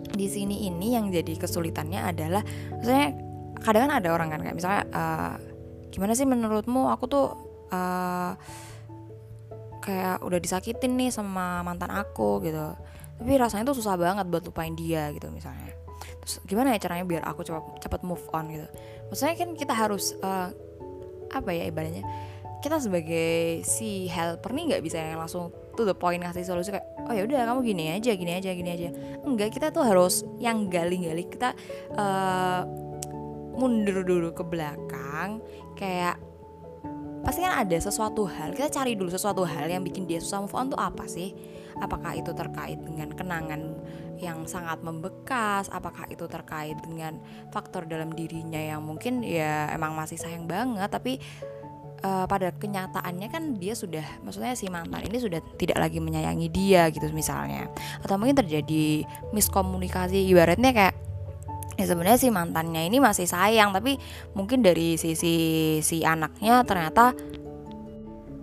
di 0.09 0.27
sini 0.27 0.65
ini 0.65 0.97
yang 0.97 1.11
jadi 1.13 1.37
kesulitannya 1.37 2.01
adalah 2.01 2.41
maksudnya 2.75 3.13
kadang 3.59 3.87
kan 3.87 3.93
ada 3.99 4.09
orang 4.15 4.27
kan 4.31 4.39
kayak 4.41 4.57
misalnya 4.57 4.83
uh, 4.95 5.35
gimana 5.91 6.15
sih 6.15 6.23
menurutmu? 6.23 6.87
Aku 6.95 7.05
tuh 7.11 7.35
uh, 7.69 8.33
kayak 9.79 10.21
udah 10.23 10.39
disakitin 10.39 10.95
nih 10.99 11.09
sama 11.09 11.63
mantan 11.63 11.89
aku 11.89 12.43
gitu 12.43 12.75
tapi 13.19 13.35
rasanya 13.35 13.67
tuh 13.67 13.77
susah 13.83 13.99
banget 13.99 14.25
buat 14.31 14.43
lupain 14.47 14.71
dia 14.73 15.11
gitu 15.11 15.27
misalnya. 15.29 15.75
Terus 16.23 16.39
gimana 16.47 16.71
ya 16.71 16.79
caranya 16.79 17.03
biar 17.03 17.23
aku 17.27 17.43
cepat 17.43 17.83
cepat 17.83 18.01
move 18.07 18.23
on 18.31 18.47
gitu? 18.47 18.67
Maksudnya 19.11 19.35
kan 19.35 19.49
kita 19.59 19.73
harus 19.75 20.15
uh, 20.23 20.49
apa 21.29 21.49
ya 21.51 21.67
ibaratnya? 21.67 22.07
Kita 22.63 22.79
sebagai 22.79 23.63
si 23.67 24.07
helper 24.07 24.51
nih 24.55 24.75
nggak 24.75 24.83
bisa 24.83 24.99
yang 24.99 25.19
langsung 25.19 25.51
tuh 25.75 25.87
the 25.87 25.95
point 25.95 26.19
ngasih 26.23 26.43
solusi 26.43 26.75
kayak 26.75 26.87
oh 27.07 27.13
ya 27.15 27.23
udah 27.23 27.47
kamu 27.47 27.59
gini 27.63 27.83
aja 27.91 28.11
gini 28.15 28.31
aja 28.35 28.49
gini 28.55 28.69
aja. 28.71 28.89
Enggak 29.27 29.51
kita 29.51 29.71
tuh 29.71 29.83
harus 29.83 30.23
yang 30.39 30.71
gali-gali 30.71 31.27
kita 31.27 31.55
uh, 31.99 32.63
mundur 33.59 34.07
dulu 34.07 34.31
ke 34.31 34.43
belakang 34.47 35.43
kayak 35.75 36.15
pasti 37.19 37.43
kan 37.43 37.59
ada 37.59 37.75
sesuatu 37.75 38.23
hal 38.23 38.55
kita 38.55 38.71
cari 38.71 38.95
dulu 38.95 39.11
sesuatu 39.11 39.43
hal 39.43 39.67
yang 39.67 39.83
bikin 39.83 40.07
dia 40.07 40.23
susah 40.23 40.39
move 40.39 40.55
on 40.55 40.71
tuh 40.71 40.79
apa 40.79 41.03
sih 41.03 41.35
apakah 41.77 42.17
itu 42.17 42.33
terkait 42.33 42.81
dengan 42.81 43.13
kenangan 43.13 43.77
yang 44.17 44.43
sangat 44.49 44.81
membekas? 44.81 45.69
Apakah 45.69 46.09
itu 46.09 46.25
terkait 46.25 46.75
dengan 46.81 47.21
faktor 47.53 47.85
dalam 47.85 48.11
dirinya 48.17 48.59
yang 48.59 48.81
mungkin 48.81 49.21
ya 49.21 49.69
emang 49.71 49.93
masih 49.93 50.17
sayang 50.17 50.49
banget 50.49 50.89
tapi 50.89 51.21
uh, 52.03 52.25
pada 52.25 52.51
kenyataannya 52.55 53.27
kan 53.29 53.43
dia 53.61 53.77
sudah 53.77 54.03
maksudnya 54.23 54.55
si 54.55 54.67
mantan 54.71 55.03
ini 55.07 55.17
sudah 55.19 55.39
tidak 55.59 55.79
lagi 55.79 55.99
menyayangi 56.01 56.47
dia 56.51 56.87
gitu 56.89 57.07
misalnya. 57.11 57.69
Atau 58.03 58.17
mungkin 58.17 58.39
terjadi 58.39 59.03
miskomunikasi 59.31 60.25
ibaratnya 60.29 60.71
kayak 60.75 60.95
ya 61.79 61.87
sebenarnya 61.87 62.19
si 62.19 62.27
mantannya 62.27 62.91
ini 62.91 62.99
masih 62.99 63.23
sayang 63.23 63.71
tapi 63.71 63.95
mungkin 64.35 64.59
dari 64.59 64.99
sisi 64.99 65.79
si 65.79 66.03
anaknya 66.03 66.67
ternyata 66.67 67.15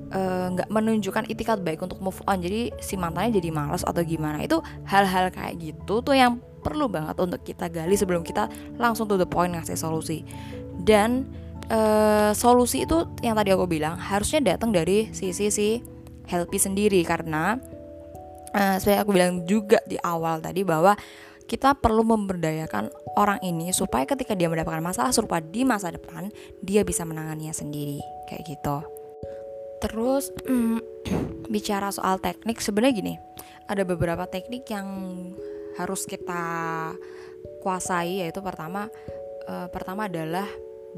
nggak 0.07 0.69
uh, 0.71 0.73
menunjukkan 0.73 1.27
itikat 1.27 1.59
baik 1.67 1.83
untuk 1.83 1.99
move 1.99 2.19
on. 2.31 2.39
Jadi 2.39 2.71
si 2.79 2.95
mantannya 2.95 3.43
jadi 3.43 3.51
malas 3.51 3.83
atau 3.83 4.03
gimana. 4.07 4.39
Itu 4.43 4.63
hal-hal 4.87 5.35
kayak 5.35 5.59
gitu 5.59 5.99
tuh 6.03 6.15
yang 6.15 6.39
perlu 6.63 6.87
banget 6.87 7.19
untuk 7.19 7.43
kita 7.43 7.71
gali 7.71 7.95
sebelum 7.95 8.23
kita 8.23 8.51
langsung 8.79 9.07
to 9.11 9.19
the 9.19 9.27
point 9.27 9.55
ngasih 9.55 9.79
solusi. 9.79 10.23
Dan 10.79 11.27
uh, 11.71 12.31
solusi 12.35 12.87
itu 12.87 13.07
yang 13.23 13.35
tadi 13.35 13.51
aku 13.51 13.67
bilang 13.67 13.99
harusnya 13.99 14.55
datang 14.55 14.71
dari 14.71 15.11
sisi 15.11 15.51
si 15.51 15.83
helpy 16.31 16.59
sendiri. 16.59 17.03
Karena 17.03 17.59
uh, 18.55 18.77
seperti 18.79 18.99
aku 19.03 19.11
bilang 19.11 19.43
juga 19.43 19.83
di 19.91 19.99
awal 19.99 20.39
tadi 20.39 20.63
bahwa 20.63 20.95
kita 21.47 21.79
perlu 21.79 22.03
memberdayakan 22.03 22.91
orang 23.15 23.39
ini 23.47 23.71
supaya 23.71 24.03
ketika 24.03 24.35
dia 24.35 24.51
mendapatkan 24.51 24.83
masalah 24.83 25.15
serupa 25.15 25.39
di 25.39 25.63
masa 25.63 25.95
depan 25.95 26.31
dia 26.63 26.83
bisa 26.87 27.03
menanganinya 27.03 27.55
sendiri. 27.55 28.03
Kayak 28.27 28.43
gitu 28.51 29.06
terus 29.87 30.35
mm, 30.43 30.83
bicara 31.47 31.95
soal 31.95 32.19
teknik 32.19 32.59
sebenarnya 32.59 32.95
gini 32.99 33.15
ada 33.71 33.87
beberapa 33.87 34.27
teknik 34.27 34.67
yang 34.67 34.89
harus 35.79 36.03
kita 36.11 36.43
kuasai 37.63 38.27
yaitu 38.27 38.43
pertama 38.43 38.91
uh, 39.47 39.71
pertama 39.71 40.11
adalah 40.11 40.47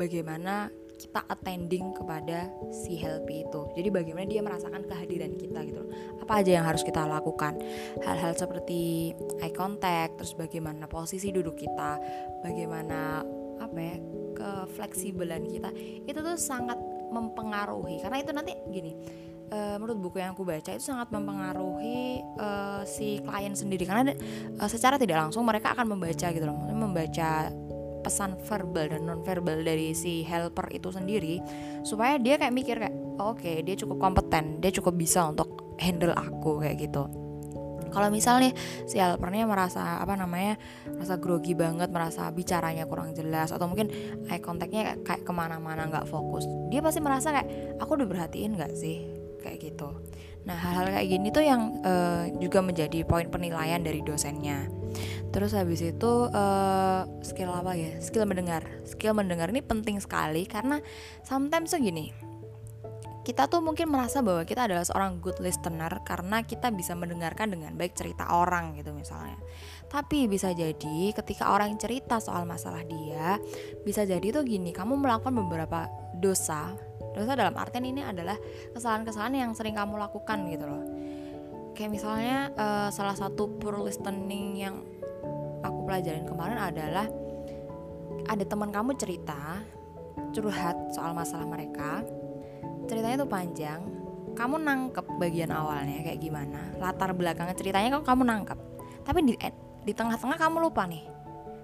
bagaimana 0.01 0.73
kita 0.99 1.23
attending 1.31 1.95
kepada 1.95 2.51
si 2.75 2.99
helpy 2.99 3.47
itu. 3.47 3.71
Jadi 3.79 3.89
bagaimana 3.89 4.27
dia 4.27 4.43
merasakan 4.43 4.83
kehadiran 4.83 5.39
kita 5.39 5.63
gitu 5.63 5.87
Apa 6.27 6.43
aja 6.43 6.59
yang 6.59 6.67
harus 6.67 6.83
kita 6.83 7.07
lakukan? 7.07 7.55
Hal-hal 8.03 8.35
seperti 8.35 9.15
eye 9.39 9.55
contact, 9.55 10.19
terus 10.19 10.35
bagaimana 10.35 10.91
posisi 10.91 11.31
duduk 11.31 11.55
kita, 11.55 12.03
bagaimana 12.43 13.23
apa 13.63 13.79
ya 13.79 13.97
kefleksibelan 14.39 15.47
kita 15.51 15.71
itu 16.07 16.19
tuh 16.19 16.39
sangat 16.39 16.79
mempengaruhi. 17.09 18.01
Karena 18.05 18.19
itu 18.21 18.31
nanti 18.33 18.53
gini 18.69 18.93
uh, 19.53 19.77
menurut 19.81 19.99
buku 19.99 20.17
yang 20.21 20.33
aku 20.37 20.45
baca 20.45 20.71
itu 20.73 20.85
sangat 20.85 21.09
mempengaruhi 21.13 22.23
uh, 22.41 22.83
si 22.85 23.21
klien 23.25 23.55
sendiri. 23.57 23.85
Karena 23.89 24.13
uh, 24.61 24.69
secara 24.71 25.01
tidak 25.01 25.29
langsung 25.29 25.45
mereka 25.45 25.73
akan 25.73 25.97
membaca 25.97 26.27
gitu 26.31 26.45
loh. 26.45 26.57
Membaca 26.73 27.53
pesan 27.99 28.39
verbal 28.47 28.95
dan 28.95 29.03
non 29.05 29.21
verbal 29.27 29.61
dari 29.67 29.93
si 29.93 30.23
helper 30.23 30.71
itu 30.71 30.89
sendiri 30.95 31.43
supaya 31.83 32.17
dia 32.17 32.39
kayak 32.39 32.55
mikir 32.55 32.79
kayak 32.79 32.95
oh, 33.19 33.35
oke 33.35 33.43
okay, 33.43 33.61
dia 33.67 33.75
cukup 33.75 33.99
kompeten 33.99 34.63
dia 34.63 34.71
cukup 34.71 34.95
bisa 34.95 35.27
untuk 35.29 35.77
handle 35.83 36.15
aku 36.15 36.63
kayak 36.63 36.89
gitu 36.89 37.11
kalau 37.91 38.09
misalnya 38.13 38.53
si 38.85 39.01
helpernya 39.01 39.45
merasa 39.45 40.01
apa 40.01 40.15
namanya 40.15 40.57
merasa 40.89 41.17
grogi 41.17 41.53
banget 41.53 41.89
merasa 41.91 42.29
bicaranya 42.33 42.85
kurang 42.85 43.13
jelas 43.13 43.51
atau 43.51 43.67
mungkin 43.69 43.91
eye 44.29 44.41
contactnya 44.41 45.01
kayak 45.05 45.23
ke 45.25 45.33
mana-mana 45.33 45.89
nggak 45.89 46.07
fokus 46.09 46.45
dia 46.73 46.81
pasti 46.85 47.01
merasa 47.03 47.35
kayak 47.35 47.79
aku 47.81 47.99
udah 47.99 48.09
perhatiin 48.09 48.57
nggak 48.57 48.73
sih 48.77 49.05
kayak 49.41 49.59
gitu 49.63 49.89
nah 50.47 50.57
hal-hal 50.57 50.89
kayak 50.89 51.09
gini 51.09 51.29
tuh 51.29 51.45
yang 51.45 51.83
uh, 51.85 52.25
juga 52.41 52.65
menjadi 52.65 53.05
poin 53.05 53.29
penilaian 53.29 53.83
dari 53.85 54.01
dosennya 54.01 54.79
Terus 55.29 55.53
habis 55.53 55.85
itu 55.85 56.13
uh, 56.33 57.05
skill 57.21 57.53
apa 57.53 57.77
ya? 57.77 58.01
Skill 58.01 58.25
mendengar. 58.25 58.65
Skill 58.89 59.13
mendengar 59.13 59.53
ini 59.53 59.61
penting 59.61 60.01
sekali 60.01 60.49
karena 60.49 60.81
sometimes 61.21 61.73
tuh 61.77 61.81
gini. 61.85 62.28
Kita 63.29 63.45
tuh 63.45 63.61
mungkin 63.61 63.93
merasa 63.93 64.25
bahwa 64.25 64.49
kita 64.49 64.65
adalah 64.65 64.89
seorang 64.89 65.21
good 65.21 65.37
listener 65.45 66.01
karena 66.01 66.41
kita 66.49 66.73
bisa 66.73 66.97
mendengarkan 66.97 67.53
dengan 67.53 67.77
baik 67.77 67.93
cerita 67.93 68.25
orang 68.33 68.73
gitu 68.81 68.97
misalnya. 68.97 69.37
Tapi 69.93 70.25
bisa 70.33 70.57
jadi 70.57 71.13
ketika 71.13 71.53
orang 71.53 71.77
cerita 71.77 72.25
soal 72.25 72.49
masalah 72.49 72.81
dia, 72.89 73.37
bisa 73.85 74.09
jadi 74.09 74.33
tuh 74.33 74.49
gini, 74.49 74.73
kamu 74.73 74.97
melakukan 74.97 75.37
beberapa 75.45 75.93
dosa. 76.17 76.73
Dosa 77.13 77.37
dalam 77.37 77.53
artian 77.61 77.85
ini 77.85 78.01
adalah 78.01 78.41
kesalahan-kesalahan 78.73 79.45
yang 79.45 79.53
sering 79.53 79.77
kamu 79.77 80.01
lakukan 80.01 80.49
gitu 80.49 80.65
loh 80.65 80.85
kayak 81.79 81.95
misalnya 81.95 82.51
uh, 82.59 82.91
salah 82.91 83.15
satu 83.15 83.47
poor 83.63 83.79
listening 83.87 84.59
yang 84.59 84.83
aku 85.63 85.87
pelajarin 85.87 86.27
kemarin 86.27 86.59
adalah 86.59 87.07
ada 88.27 88.43
teman 88.43 88.75
kamu 88.75 88.99
cerita 88.99 89.63
curhat 90.35 90.75
soal 90.91 91.15
masalah 91.15 91.47
mereka 91.47 92.03
ceritanya 92.89 93.23
tuh 93.23 93.31
panjang. 93.31 93.81
Kamu 94.33 94.57
nangkep 94.59 95.07
bagian 95.21 95.53
awalnya 95.53 96.01
kayak 96.01 96.21
gimana? 96.23 96.73
Latar 96.81 97.13
belakangnya 97.13 97.55
ceritanya 97.59 98.01
kamu 98.01 98.05
kamu 98.07 98.23
nangkep? 98.25 98.59
Tapi 99.05 99.19
di 99.23 99.35
di 99.85 99.93
tengah-tengah 99.93 100.39
kamu 100.41 100.57
lupa 100.65 100.89
nih. 100.89 101.05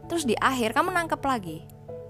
Terus 0.07 0.29
di 0.29 0.37
akhir 0.37 0.77
kamu 0.77 0.93
nangkep 0.93 1.21
lagi. 1.25 1.65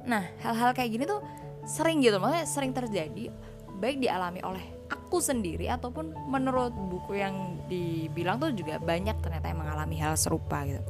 Nah 0.04 0.25
hal-hal 0.42 0.75
kayak 0.75 0.90
gini 0.90 1.04
tuh 1.06 1.23
sering 1.62 2.02
gitu. 2.02 2.18
Maksudnya 2.18 2.47
sering 2.49 2.73
terjadi 2.75 3.30
baik 3.78 4.02
dialami 4.02 4.40
oleh 4.42 4.64
aku 4.90 5.23
sendiri 5.23 5.71
ataupun 5.71 6.11
menurut 6.28 6.75
buku 6.75 7.18
yang 7.18 7.61
dibilang 7.71 8.40
tuh 8.40 8.50
juga 8.50 8.83
banyak 8.83 9.14
ternyata 9.21 9.47
yang 9.52 9.61
mengalami 9.61 9.97
hal 10.00 10.18
serupa 10.18 10.64
gitu. 10.66 10.83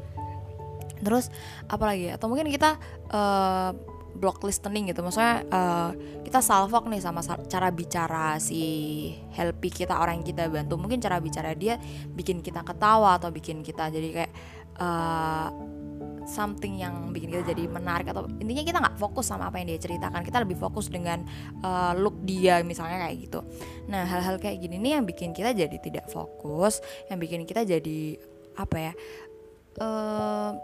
Terus 1.04 1.28
apalagi 1.68 2.14
atau 2.14 2.30
mungkin 2.30 2.48
kita 2.48 2.80
uh, 3.12 3.74
block 4.14 4.40
listening 4.46 4.90
gitu. 4.90 5.02
Maksudnya 5.02 5.44
uh, 5.50 5.90
kita 6.22 6.40
salvok 6.40 6.86
nih 6.88 7.02
sama 7.02 7.20
cara 7.22 7.68
bicara 7.74 8.38
si 8.38 8.62
helpy 9.34 9.70
kita 9.70 9.98
orang 9.98 10.22
yang 10.22 10.26
kita 10.26 10.46
bantu. 10.48 10.78
Mungkin 10.78 11.02
cara 11.02 11.18
bicara 11.18 11.52
dia 11.52 11.76
bikin 12.14 12.40
kita 12.40 12.62
ketawa 12.62 13.18
atau 13.18 13.28
bikin 13.34 13.60
kita 13.60 13.90
jadi 13.90 14.08
kayak 14.22 14.32
uh, 14.78 15.48
something 16.24 16.80
yang 16.80 17.12
bikin 17.12 17.28
kita 17.28 17.52
jadi 17.52 17.68
menarik 17.68 18.08
atau 18.08 18.24
intinya 18.40 18.64
kita 18.64 18.78
nggak 18.80 18.96
fokus 18.96 19.28
sama 19.28 19.52
apa 19.52 19.60
yang 19.60 19.74
dia 19.74 19.80
ceritakan. 19.82 20.24
Kita 20.24 20.40
lebih 20.40 20.56
fokus 20.56 20.88
dengan 20.88 21.22
uh, 21.60 21.92
look 21.98 22.16
dia 22.24 22.64
misalnya 22.64 23.04
kayak 23.04 23.16
gitu. 23.28 23.40
Nah 23.90 24.08
hal-hal 24.08 24.40
kayak 24.40 24.62
gini 24.62 24.80
nih 24.80 25.00
yang 25.00 25.04
bikin 25.04 25.36
kita 25.36 25.52
jadi 25.52 25.76
tidak 25.76 26.08
fokus 26.08 26.80
yang 27.12 27.20
bikin 27.20 27.44
kita 27.44 27.66
jadi 27.66 28.16
apa 28.54 28.76
ya 28.78 28.92
uh, 29.82 30.54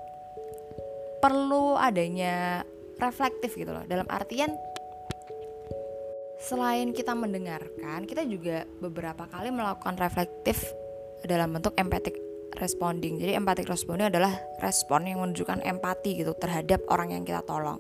perlu 1.21 1.77
adanya 1.77 2.65
reflektif 3.01 3.57
gitu 3.57 3.73
loh 3.73 3.85
dalam 3.89 4.07
artian 4.13 4.53
selain 6.41 6.93
kita 6.97 7.13
mendengarkan 7.13 8.09
kita 8.09 8.25
juga 8.25 8.65
beberapa 8.81 9.29
kali 9.29 9.53
melakukan 9.53 9.97
reflektif 10.01 10.73
dalam 11.25 11.53
bentuk 11.53 11.77
empatik 11.77 12.17
responding. 12.57 13.21
Jadi 13.21 13.37
empathic 13.37 13.69
responding 13.69 14.11
adalah 14.11 14.33
respon 14.59 15.07
yang 15.07 15.23
menunjukkan 15.23 15.63
empati 15.63 16.25
gitu 16.25 16.35
terhadap 16.35 16.83
orang 16.91 17.15
yang 17.15 17.23
kita 17.23 17.45
tolong. 17.47 17.79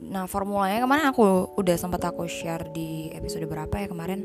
Nah, 0.00 0.24
formulanya 0.24 0.80
kemarin 0.80 1.12
aku 1.12 1.52
udah 1.60 1.76
sempat 1.76 2.00
aku 2.06 2.24
share 2.24 2.70
di 2.72 3.12
episode 3.12 3.44
berapa 3.44 3.74
ya 3.74 3.88
kemarin. 3.90 4.24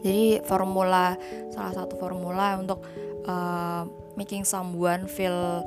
Jadi 0.00 0.40
formula 0.48 1.12
salah 1.52 1.74
satu 1.76 2.00
formula 2.00 2.56
untuk 2.56 2.80
uh, 3.28 3.84
making 4.16 4.48
someone 4.48 5.04
feel 5.04 5.60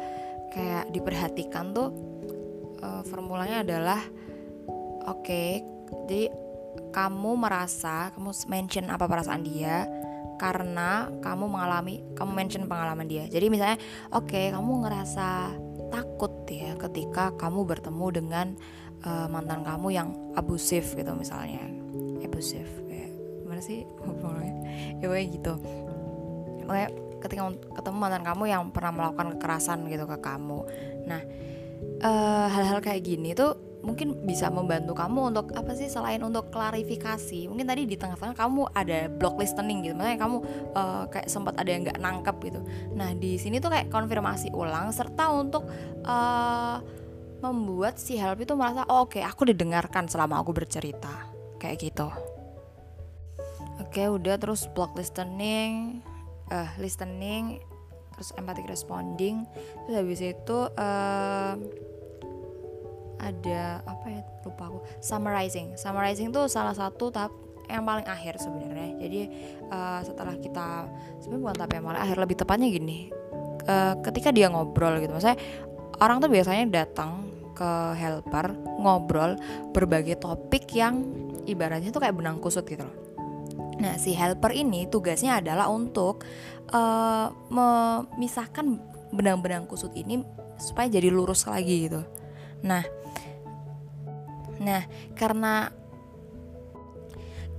kayak 0.57 0.89
diperhatikan 0.89 1.69
tuh 1.69 1.93
uh, 2.83 3.01
formulanya 3.07 3.63
adalah 3.63 4.03
oke. 5.07 5.23
Okay, 5.23 5.63
jadi 6.03 6.27
kamu 6.91 7.39
merasa, 7.39 8.11
kamu 8.13 8.31
mention 8.51 8.91
apa 8.91 9.07
perasaan 9.07 9.41
dia, 9.47 9.87
karena 10.37 11.07
kamu 11.23 11.45
mengalami 11.47 12.03
kamu 12.13 12.31
mention 12.35 12.67
pengalaman 12.67 13.07
dia. 13.07 13.25
Jadi 13.31 13.47
misalnya 13.47 13.79
oke 14.11 14.27
okay, 14.27 14.51
kamu 14.51 14.83
ngerasa 14.83 15.55
takut 15.93 16.33
ya 16.49 16.73
ketika 16.75 17.31
kamu 17.37 17.63
bertemu 17.69 18.05
dengan 18.11 18.47
uh, 19.05 19.27
mantan 19.29 19.61
kamu 19.61 19.87
yang 19.93 20.09
abusif 20.35 20.97
gitu 20.97 21.15
misalnya. 21.15 21.63
Abusif 22.23 22.65
kayak 22.89 23.11
gimana 23.45 23.61
sih 23.61 23.85
ya 25.01 25.05
kayak 25.07 25.27
gitu. 25.31 25.53
Oke 26.67 26.85
ketika 27.23 27.47
ketemu 27.79 27.97
mantan 28.03 28.23
kamu 28.27 28.43
yang 28.51 28.67
pernah 28.75 28.91
melakukan 28.91 29.39
kekerasan 29.39 29.87
gitu 29.87 30.03
ke 30.03 30.17
kamu. 30.19 30.59
Nah 31.07 31.21
eh, 32.03 32.47
hal-hal 32.49 32.79
uh, 32.79 32.83
kayak 32.83 33.01
gini 33.03 33.31
tuh 33.33 33.73
mungkin 33.83 34.23
bisa 34.23 34.47
membantu 34.47 34.95
kamu 34.95 35.35
untuk 35.35 35.51
apa 35.59 35.75
sih 35.75 35.91
selain 35.91 36.23
untuk 36.23 36.47
klarifikasi 36.55 37.51
mungkin 37.51 37.67
tadi 37.67 37.83
di 37.83 37.99
tengah-tengah 37.99 38.31
kamu 38.31 38.71
ada 38.71 39.11
block 39.11 39.35
listening 39.35 39.83
gitu. 39.83 39.93
Makanya 39.93 40.19
kamu 40.23 40.37
uh, 40.71 41.03
kayak 41.11 41.27
sempat 41.27 41.59
ada 41.59 41.67
yang 41.67 41.83
nggak 41.83 41.99
nangkep 41.99 42.35
gitu. 42.47 42.59
Nah 42.95 43.11
di 43.11 43.35
sini 43.35 43.59
tuh 43.59 43.75
kayak 43.75 43.91
konfirmasi 43.91 44.55
ulang 44.55 44.95
serta 44.95 45.35
untuk 45.35 45.67
uh, 46.07 46.79
membuat 47.43 47.99
si 47.99 48.15
help 48.15 48.39
itu 48.39 48.55
merasa 48.55 48.87
oh, 48.87 49.03
oke 49.03 49.19
okay, 49.19 49.23
aku 49.27 49.51
didengarkan 49.51 50.07
selama 50.07 50.39
aku 50.39 50.55
bercerita. 50.55 51.27
Kayak 51.59 51.91
gitu. 51.91 52.07
Oke 53.83 54.07
udah 54.07 54.39
terus 54.39 54.63
block 54.71 54.95
listening 54.95 55.99
uh, 56.53 56.69
listening 56.79 57.59
terus 58.23 58.39
empathic 58.39 58.71
responding. 58.71 59.43
Terus 59.83 59.95
habis 59.99 60.19
itu 60.23 60.57
uh, 60.71 61.53
ada 63.19 63.83
apa 63.83 64.07
ya? 64.07 64.23
Lupa 64.47 64.71
aku. 64.71 64.79
Summarizing. 65.03 65.75
Summarizing 65.75 66.31
tuh 66.31 66.47
salah 66.47 66.71
satu 66.71 67.11
tahap 67.11 67.35
yang 67.67 67.83
paling 67.83 68.07
akhir 68.07 68.39
sebenarnya. 68.39 68.95
Jadi 69.03 69.21
uh, 69.67 69.99
setelah 70.07 70.39
kita 70.39 70.87
sebenarnya 71.19 71.41
bukan 71.43 71.55
tahap 71.59 71.71
yang 71.75 71.83
paling 71.83 72.01
akhir 72.07 72.17
lebih 72.23 72.35
tepatnya 72.39 72.71
gini. 72.71 73.11
Uh, 73.67 73.95
ketika 74.03 74.31
dia 74.35 74.51
ngobrol 74.51 74.99
gitu 74.99 75.15
maksudnya 75.15 75.39
orang 76.03 76.19
tuh 76.19 76.27
biasanya 76.27 76.67
datang 76.67 77.31
ke 77.55 77.71
helper 77.95 78.51
ngobrol 78.75 79.39
berbagai 79.71 80.19
topik 80.19 80.67
yang 80.75 80.99
ibaratnya 81.47 81.87
tuh 81.95 82.03
kayak 82.03 82.11
benang 82.11 82.43
kusut 82.43 82.67
gitu 82.67 82.83
loh 82.83 83.12
Nah, 83.83 83.99
si 83.99 84.15
helper 84.15 84.55
ini 84.55 84.87
tugasnya 84.87 85.43
adalah 85.43 85.67
untuk 85.67 86.23
uh, 86.71 87.27
memisahkan 87.51 88.79
benang-benang 89.11 89.67
kusut 89.67 89.91
ini 89.99 90.23
supaya 90.55 90.87
jadi 90.87 91.11
lurus 91.11 91.43
lagi 91.45 91.91
gitu. 91.91 91.99
Nah, 92.63 92.87
nah 94.63 94.87
karena 95.19 95.67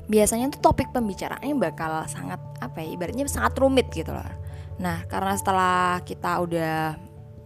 biasanya 0.04 0.52
tuh 0.52 0.60
topik 0.60 0.92
pembicaraannya 0.92 1.56
bakal 1.56 2.04
sangat 2.08 2.40
apa 2.60 2.84
ya 2.84 2.88
ibaratnya 2.92 3.24
sangat 3.28 3.56
rumit 3.56 3.88
gitu 3.92 4.12
loh 4.12 4.28
nah 4.76 5.00
karena 5.08 5.32
setelah 5.38 6.02
kita 6.04 6.44
udah 6.44 6.98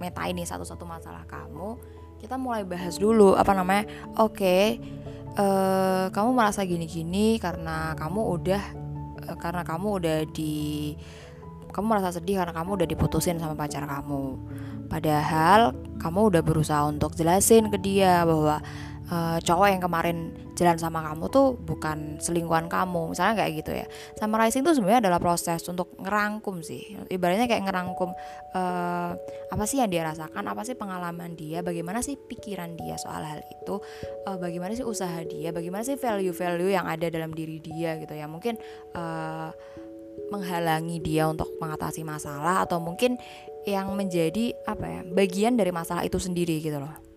meta 0.03 0.23
ini 0.27 0.43
satu-satu 0.43 0.83
masalah 0.83 1.23
kamu 1.29 1.79
kita 2.19 2.35
mulai 2.35 2.67
bahas 2.67 2.99
dulu 2.99 3.39
apa 3.39 3.55
namanya 3.55 3.87
oke 4.19 4.43
okay, 4.43 4.83
eh, 5.37 6.07
kamu 6.09 6.31
merasa 6.33 6.65
gini-gini 6.65 7.37
karena 7.43 7.93
kamu 7.99 8.21
udah 8.39 8.63
uh, 9.29 9.37
karena 9.37 9.63
kamu 9.67 9.89
udah 10.01 10.19
di 10.33 10.95
kamu 11.69 11.85
merasa 11.85 12.17
sedih 12.17 12.41
karena 12.41 12.55
kamu 12.57 12.81
udah 12.81 12.89
diputusin 12.89 13.37
sama 13.37 13.55
pacar 13.55 13.85
kamu. 13.85 14.41
Padahal 14.89 15.77
kamu 16.01 16.33
udah 16.33 16.43
berusaha 16.43 16.83
untuk 16.89 17.13
jelasin 17.13 17.69
ke 17.69 17.77
dia 17.77 18.25
bahwa 18.25 18.65
uh, 19.09 19.39
cowok 19.43 19.69
yang 19.73 19.83
kemarin 19.83 20.19
jalan 20.55 20.77
sama 20.77 21.01
kamu 21.05 21.31
tuh 21.31 21.55
bukan 21.55 22.19
selingkuhan 22.19 22.67
kamu 22.67 23.15
misalnya 23.15 23.45
kayak 23.45 23.53
gitu 23.63 23.73
ya. 23.75 23.87
Summarizing 24.19 24.63
tuh 24.67 24.75
sebenarnya 24.77 25.09
adalah 25.09 25.21
proses 25.23 25.63
untuk 25.71 25.95
ngerangkum 26.01 26.61
sih. 26.61 26.99
Ibaratnya 27.09 27.47
kayak 27.47 27.65
ngerangkum 27.69 28.11
uh, 28.55 29.13
apa 29.55 29.65
sih 29.65 29.81
yang 29.81 29.91
dia 29.91 30.05
rasakan 30.05 30.45
apa 30.45 30.63
sih 30.67 30.77
pengalaman 30.77 31.39
dia 31.39 31.65
bagaimana 31.65 32.05
sih 32.05 32.19
pikiran 32.19 32.75
dia 32.77 32.99
soal 33.01 33.25
hal 33.25 33.41
itu 33.47 33.81
uh, 34.27 34.37
bagaimana 34.37 34.75
sih 34.75 34.85
usaha 34.85 35.23
dia 35.25 35.55
bagaimana 35.55 35.87
sih 35.87 35.97
value-value 35.97 36.75
yang 36.75 36.85
ada 36.85 37.09
dalam 37.09 37.33
diri 37.33 37.63
dia 37.63 37.97
gitu 38.03 38.13
ya. 38.13 38.27
Mungkin 38.29 38.59
uh, 38.99 39.51
menghalangi 40.35 40.99
dia 40.99 41.31
untuk 41.31 41.47
mengatasi 41.63 42.03
masalah 42.03 42.67
atau 42.67 42.83
mungkin 42.83 43.15
yang 43.63 43.95
menjadi 43.95 44.51
apa 44.67 44.87
ya 44.89 45.01
bagian 45.07 45.55
dari 45.55 45.71
masalah 45.71 46.03
itu 46.03 46.19
sendiri 46.19 46.59
gitu 46.59 46.83
loh 46.83 47.08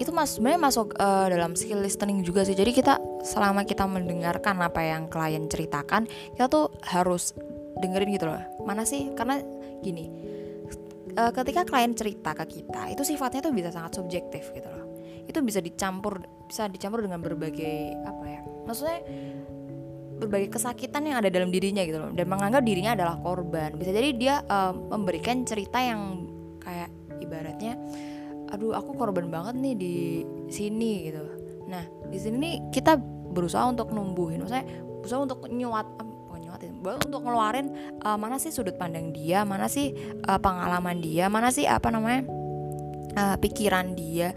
Itu 0.00 0.10
mas 0.16 0.38
sebenarnya 0.38 0.60
masuk 0.60 0.96
uh, 0.96 1.28
dalam 1.28 1.52
skill 1.58 1.84
listening 1.84 2.24
juga 2.24 2.46
sih. 2.46 2.56
Jadi 2.56 2.72
kita 2.72 2.96
selama 3.26 3.68
kita 3.68 3.84
mendengarkan 3.84 4.62
apa 4.64 4.80
yang 4.80 5.10
klien 5.12 5.44
ceritakan, 5.50 6.08
kita 6.36 6.46
tuh 6.48 6.72
harus 6.88 7.36
dengerin 7.82 8.16
gitu 8.16 8.26
loh. 8.30 8.40
Mana 8.64 8.88
sih? 8.88 9.12
Karena 9.12 9.42
gini, 9.84 10.08
uh, 11.18 11.32
ketika 11.34 11.68
klien 11.68 11.92
cerita 11.92 12.32
ke 12.32 12.44
kita, 12.48 12.88
itu 12.94 13.02
sifatnya 13.04 13.44
tuh 13.44 13.52
bisa 13.52 13.68
sangat 13.74 14.00
subjektif 14.00 14.48
gitu 14.56 14.68
loh. 14.70 14.86
Itu 15.28 15.44
bisa 15.44 15.60
dicampur, 15.60 16.24
bisa 16.48 16.64
dicampur 16.70 17.04
dengan 17.04 17.20
berbagai 17.20 18.00
apa 18.08 18.24
ya? 18.24 18.40
Maksudnya 18.64 18.98
berbagai 20.20 20.52
kesakitan 20.52 21.08
yang 21.08 21.16
ada 21.24 21.32
dalam 21.32 21.48
dirinya 21.48 21.80
gitu 21.88 21.96
loh 21.96 22.12
dan 22.12 22.28
menganggap 22.28 22.60
dirinya 22.60 22.92
adalah 22.92 23.16
korban 23.24 23.72
bisa 23.80 23.88
jadi 23.88 24.08
dia 24.12 24.34
uh, 24.44 24.76
memberikan 24.76 25.48
cerita 25.48 25.80
yang 25.80 26.28
kayak 26.60 26.92
ibaratnya 27.24 27.80
aduh 28.50 28.74
aku 28.74 28.94
korban 28.98 29.30
banget 29.30 29.54
nih 29.58 29.74
di 29.78 29.94
sini 30.50 31.10
gitu. 31.10 31.24
Nah 31.70 31.86
di 32.10 32.18
sini 32.18 32.70
kita 32.74 32.98
berusaha 33.30 33.66
untuk 33.70 33.94
numbuhin 33.94 34.42
maksudnya 34.42 34.66
berusaha 35.00 35.22
untuk 35.22 35.46
nyuat 35.48 35.86
nyuatin 36.50 36.74
untuk 36.82 37.22
ngeluarin 37.22 37.70
uh, 38.02 38.18
mana 38.18 38.36
sih 38.42 38.50
sudut 38.50 38.74
pandang 38.74 39.14
dia 39.14 39.46
mana 39.46 39.70
sih 39.70 39.94
uh, 40.26 40.40
pengalaman 40.40 40.98
dia 40.98 41.30
mana 41.30 41.54
sih 41.54 41.64
apa 41.64 41.88
namanya 41.94 42.26
uh, 43.14 43.36
pikiran 43.38 43.94
dia. 43.94 44.34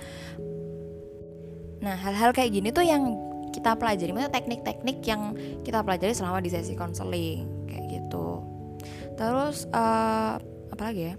Nah 1.82 1.98
hal-hal 2.00 2.32
kayak 2.32 2.54
gini 2.54 2.70
tuh 2.70 2.86
yang 2.86 3.18
kita 3.52 3.76
pelajari 3.78 4.14
maksudnya 4.14 4.34
teknik-teknik 4.34 4.98
yang 5.06 5.36
kita 5.66 5.82
pelajari 5.82 6.14
selama 6.14 6.40
di 6.40 6.50
sesi 6.54 6.78
konseling 6.78 7.66
kayak 7.66 7.86
gitu. 7.90 8.46
Terus 9.18 9.66
uh, 9.74 10.38
apa 10.74 10.84
lagi 10.90 11.14
ya 11.14 11.16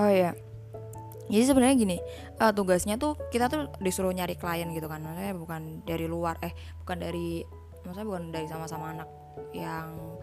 oh 0.00 0.08
ya 0.08 0.32
jadi 1.30 1.44
sebenarnya 1.46 1.76
gini 1.78 1.98
uh, 2.42 2.50
tugasnya 2.50 2.98
tuh 2.98 3.14
kita 3.30 3.46
tuh 3.46 3.70
disuruh 3.78 4.10
nyari 4.10 4.34
klien 4.34 4.66
gitu 4.74 4.90
kan. 4.90 4.98
Maksudnya 4.98 5.34
bukan 5.38 5.86
dari 5.86 6.06
luar 6.10 6.42
eh 6.42 6.50
bukan 6.82 6.98
dari 6.98 7.46
maksudnya 7.86 8.06
bukan 8.10 8.24
dari 8.34 8.46
sama-sama 8.50 8.98
anak 8.98 9.08
yang 9.54 10.18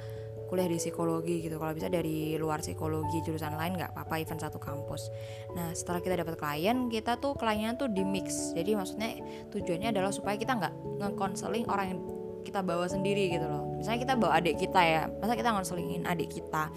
kuliah 0.51 0.67
di 0.67 0.75
psikologi 0.79 1.47
gitu. 1.47 1.55
Kalau 1.55 1.71
bisa 1.71 1.87
dari 1.87 2.35
luar 2.35 2.59
psikologi 2.59 3.23
jurusan 3.23 3.55
lain 3.55 3.79
nggak 3.79 3.95
apa-apa 3.95 4.19
event 4.19 4.43
satu 4.43 4.59
kampus. 4.59 5.07
Nah 5.55 5.71
setelah 5.71 6.03
kita 6.03 6.19
dapat 6.19 6.35
klien 6.35 6.91
kita 6.91 7.15
tuh 7.23 7.39
kliennya 7.39 7.79
tuh 7.79 7.87
di 7.87 8.03
mix. 8.03 8.51
Jadi 8.51 8.75
maksudnya 8.75 9.15
tujuannya 9.55 9.95
adalah 9.95 10.11
supaya 10.11 10.35
kita 10.35 10.59
nggak 10.59 10.73
ngekonseling 11.07 11.63
orang 11.71 11.87
yang 11.95 11.99
kita 12.43 12.59
bawa 12.63 12.87
sendiri 12.87 13.31
gitu 13.31 13.47
loh. 13.47 13.75
Misalnya 13.79 13.99
kita 14.03 14.13
bawa 14.19 14.39
adik 14.43 14.59
kita 14.59 14.81
ya 14.83 15.01
masa 15.23 15.39
kita 15.39 15.55
ngonselingin 15.55 16.03
adik 16.03 16.35
kita 16.35 16.67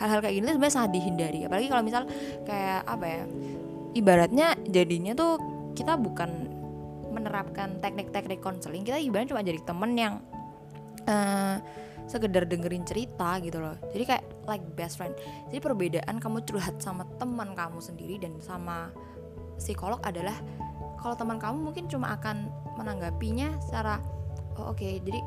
hal-hal 0.00 0.24
kayak 0.24 0.34
gini 0.40 0.44
tuh 0.48 0.54
sebenarnya 0.56 0.76
sangat 0.80 0.92
dihindari. 0.96 1.40
Apalagi 1.44 1.68
kalau 1.68 1.82
misal 1.84 2.02
kayak 2.48 2.80
apa 2.88 3.04
ya 3.04 3.22
ibaratnya 3.92 4.48
jadinya 4.64 5.12
tuh 5.12 5.36
kita 5.76 6.00
bukan 6.00 6.48
menerapkan 7.10 7.82
teknik-teknik 7.82 8.38
konseling 8.38 8.86
kita 8.86 8.96
ibaratnya 8.96 9.34
cuma 9.34 9.42
jadi 9.42 9.60
temen 9.66 9.90
yang 9.98 10.14
uh, 11.10 11.58
sekedar 12.08 12.48
dengerin 12.48 12.82
cerita 12.82 13.38
gitu 13.44 13.60
loh. 13.62 13.76
Jadi 13.92 14.04
kayak 14.08 14.24
like 14.48 14.64
best 14.74 14.98
friend. 14.98 15.14
Jadi 15.52 15.60
perbedaan 15.62 16.16
kamu 16.18 16.42
curhat 16.42 16.80
sama 16.82 17.06
teman 17.20 17.54
kamu 17.54 17.78
sendiri 17.78 18.18
dan 18.18 18.34
sama 18.42 18.90
psikolog 19.60 20.00
adalah 20.02 20.34
kalau 21.00 21.14
teman 21.14 21.36
kamu 21.36 21.70
mungkin 21.70 21.84
cuma 21.86 22.16
akan 22.16 22.48
menanggapinya 22.80 23.60
secara 23.60 24.00
oh, 24.56 24.72
oke 24.72 24.80
okay, 24.80 25.00
jadi 25.04 25.20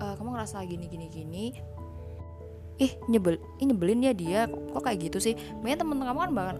uh, 0.00 0.14
kamu 0.16 0.36
ngerasa 0.36 0.64
gini 0.68 0.86
gini 0.88 1.06
gini 1.08 1.44
ih 2.80 2.92
nyebel 3.06 3.36
ih 3.60 3.66
nyebelin 3.68 4.00
ya 4.08 4.12
dia. 4.16 4.40
Kok 4.48 4.82
kayak 4.82 5.12
gitu 5.12 5.20
sih? 5.20 5.36
Banyak 5.60 5.84
temen 5.84 6.00
kamu 6.00 6.18
kan 6.18 6.32
bahkan 6.32 6.56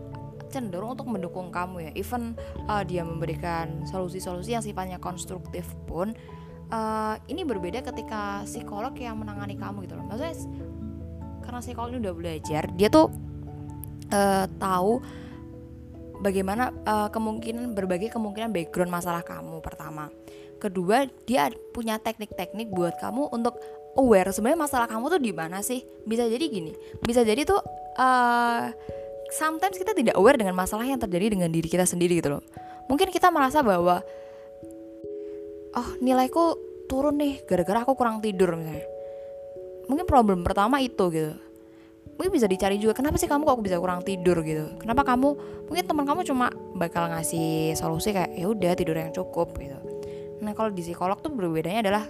cenderung 0.51 0.93
untuk 0.99 1.09
mendukung 1.09 1.49
kamu 1.49 1.89
ya. 1.89 1.91
Even 1.97 2.37
uh, 2.69 2.85
dia 2.85 3.07
memberikan 3.07 3.87
solusi-solusi 3.89 4.53
yang 4.53 4.63
sifatnya 4.63 5.01
konstruktif 5.01 5.65
pun 5.89 6.13
uh, 6.75 7.15
ini 7.31 7.47
berbeda 7.47 7.81
ketika 7.81 8.45
psikolog 8.45 8.93
yang 8.99 9.17
menangani 9.19 9.57
kamu 9.57 9.89
gitu 9.89 9.97
loh. 9.97 10.05
Maksudnya 10.11 10.35
karena 11.41 11.59
psikolog 11.63 11.91
ini 11.97 12.01
udah 12.05 12.15
belajar 12.15 12.63
dia 12.77 12.89
tuh 12.93 13.09
uh, 14.13 14.47
tahu 14.61 15.01
bagaimana 16.21 16.71
uh, 16.85 17.09
kemungkinan 17.09 17.73
berbagai 17.73 18.13
kemungkinan 18.13 18.53
background 18.53 18.93
masalah 18.93 19.25
kamu 19.25 19.59
pertama. 19.65 20.13
Kedua 20.61 21.09
dia 21.25 21.49
punya 21.73 21.97
teknik-teknik 21.97 22.69
buat 22.69 23.01
kamu 23.01 23.33
untuk 23.33 23.57
aware 23.99 24.31
sebenarnya 24.31 24.61
masalah 24.61 24.87
kamu 24.87 25.19
tuh 25.19 25.21
di 25.23 25.33
mana 25.35 25.63
sih? 25.65 25.83
Bisa 26.07 26.27
jadi 26.27 26.45
gini 26.47 26.73
bisa 27.03 27.27
jadi 27.27 27.43
tuh 27.43 27.59
uh, 27.99 28.71
sometimes 29.31 29.79
kita 29.79 29.95
tidak 29.95 30.19
aware 30.19 30.37
dengan 30.37 30.55
masalah 30.59 30.85
yang 30.85 30.99
terjadi 30.99 31.39
dengan 31.39 31.51
diri 31.51 31.67
kita 31.71 31.87
sendiri 31.87 32.19
gitu 32.19 32.39
loh. 32.39 32.43
Mungkin 32.91 33.11
kita 33.15 33.31
merasa 33.31 33.63
bahwa 33.63 34.03
oh 35.71 35.89
nilaiku 36.03 36.59
turun 36.91 37.23
nih 37.23 37.47
gara-gara 37.47 37.87
aku 37.87 37.95
kurang 37.95 38.19
tidur 38.19 38.59
misalnya. 38.59 38.83
Mungkin 39.87 40.07
problem 40.07 40.43
pertama 40.43 40.83
itu 40.83 41.07
gitu. 41.15 41.35
Mungkin 42.19 42.37
bisa 42.37 42.51
dicari 42.51 42.77
juga 42.77 42.93
kenapa 42.93 43.17
sih 43.17 43.31
kamu 43.31 43.49
kok 43.49 43.65
bisa 43.65 43.81
kurang 43.81 44.05
tidur? 44.05 44.43
gitu. 44.45 44.77
Kenapa 44.83 45.07
kamu? 45.07 45.29
Mungkin 45.71 45.85
teman 45.87 46.05
kamu 46.05 46.21
cuma 46.27 46.53
bakal 46.77 47.09
ngasih 47.09 47.73
solusi 47.79 48.13
kayak 48.13 48.35
ya 48.37 48.51
udah 48.51 48.77
tidur 48.77 48.99
yang 48.99 49.15
cukup 49.15 49.57
gitu. 49.57 49.79
Nah 50.45 50.53
kalau 50.53 50.69
di 50.75 50.83
psikolog 50.85 51.17
tuh 51.23 51.33
berbedanya 51.33 51.81
adalah 51.87 52.05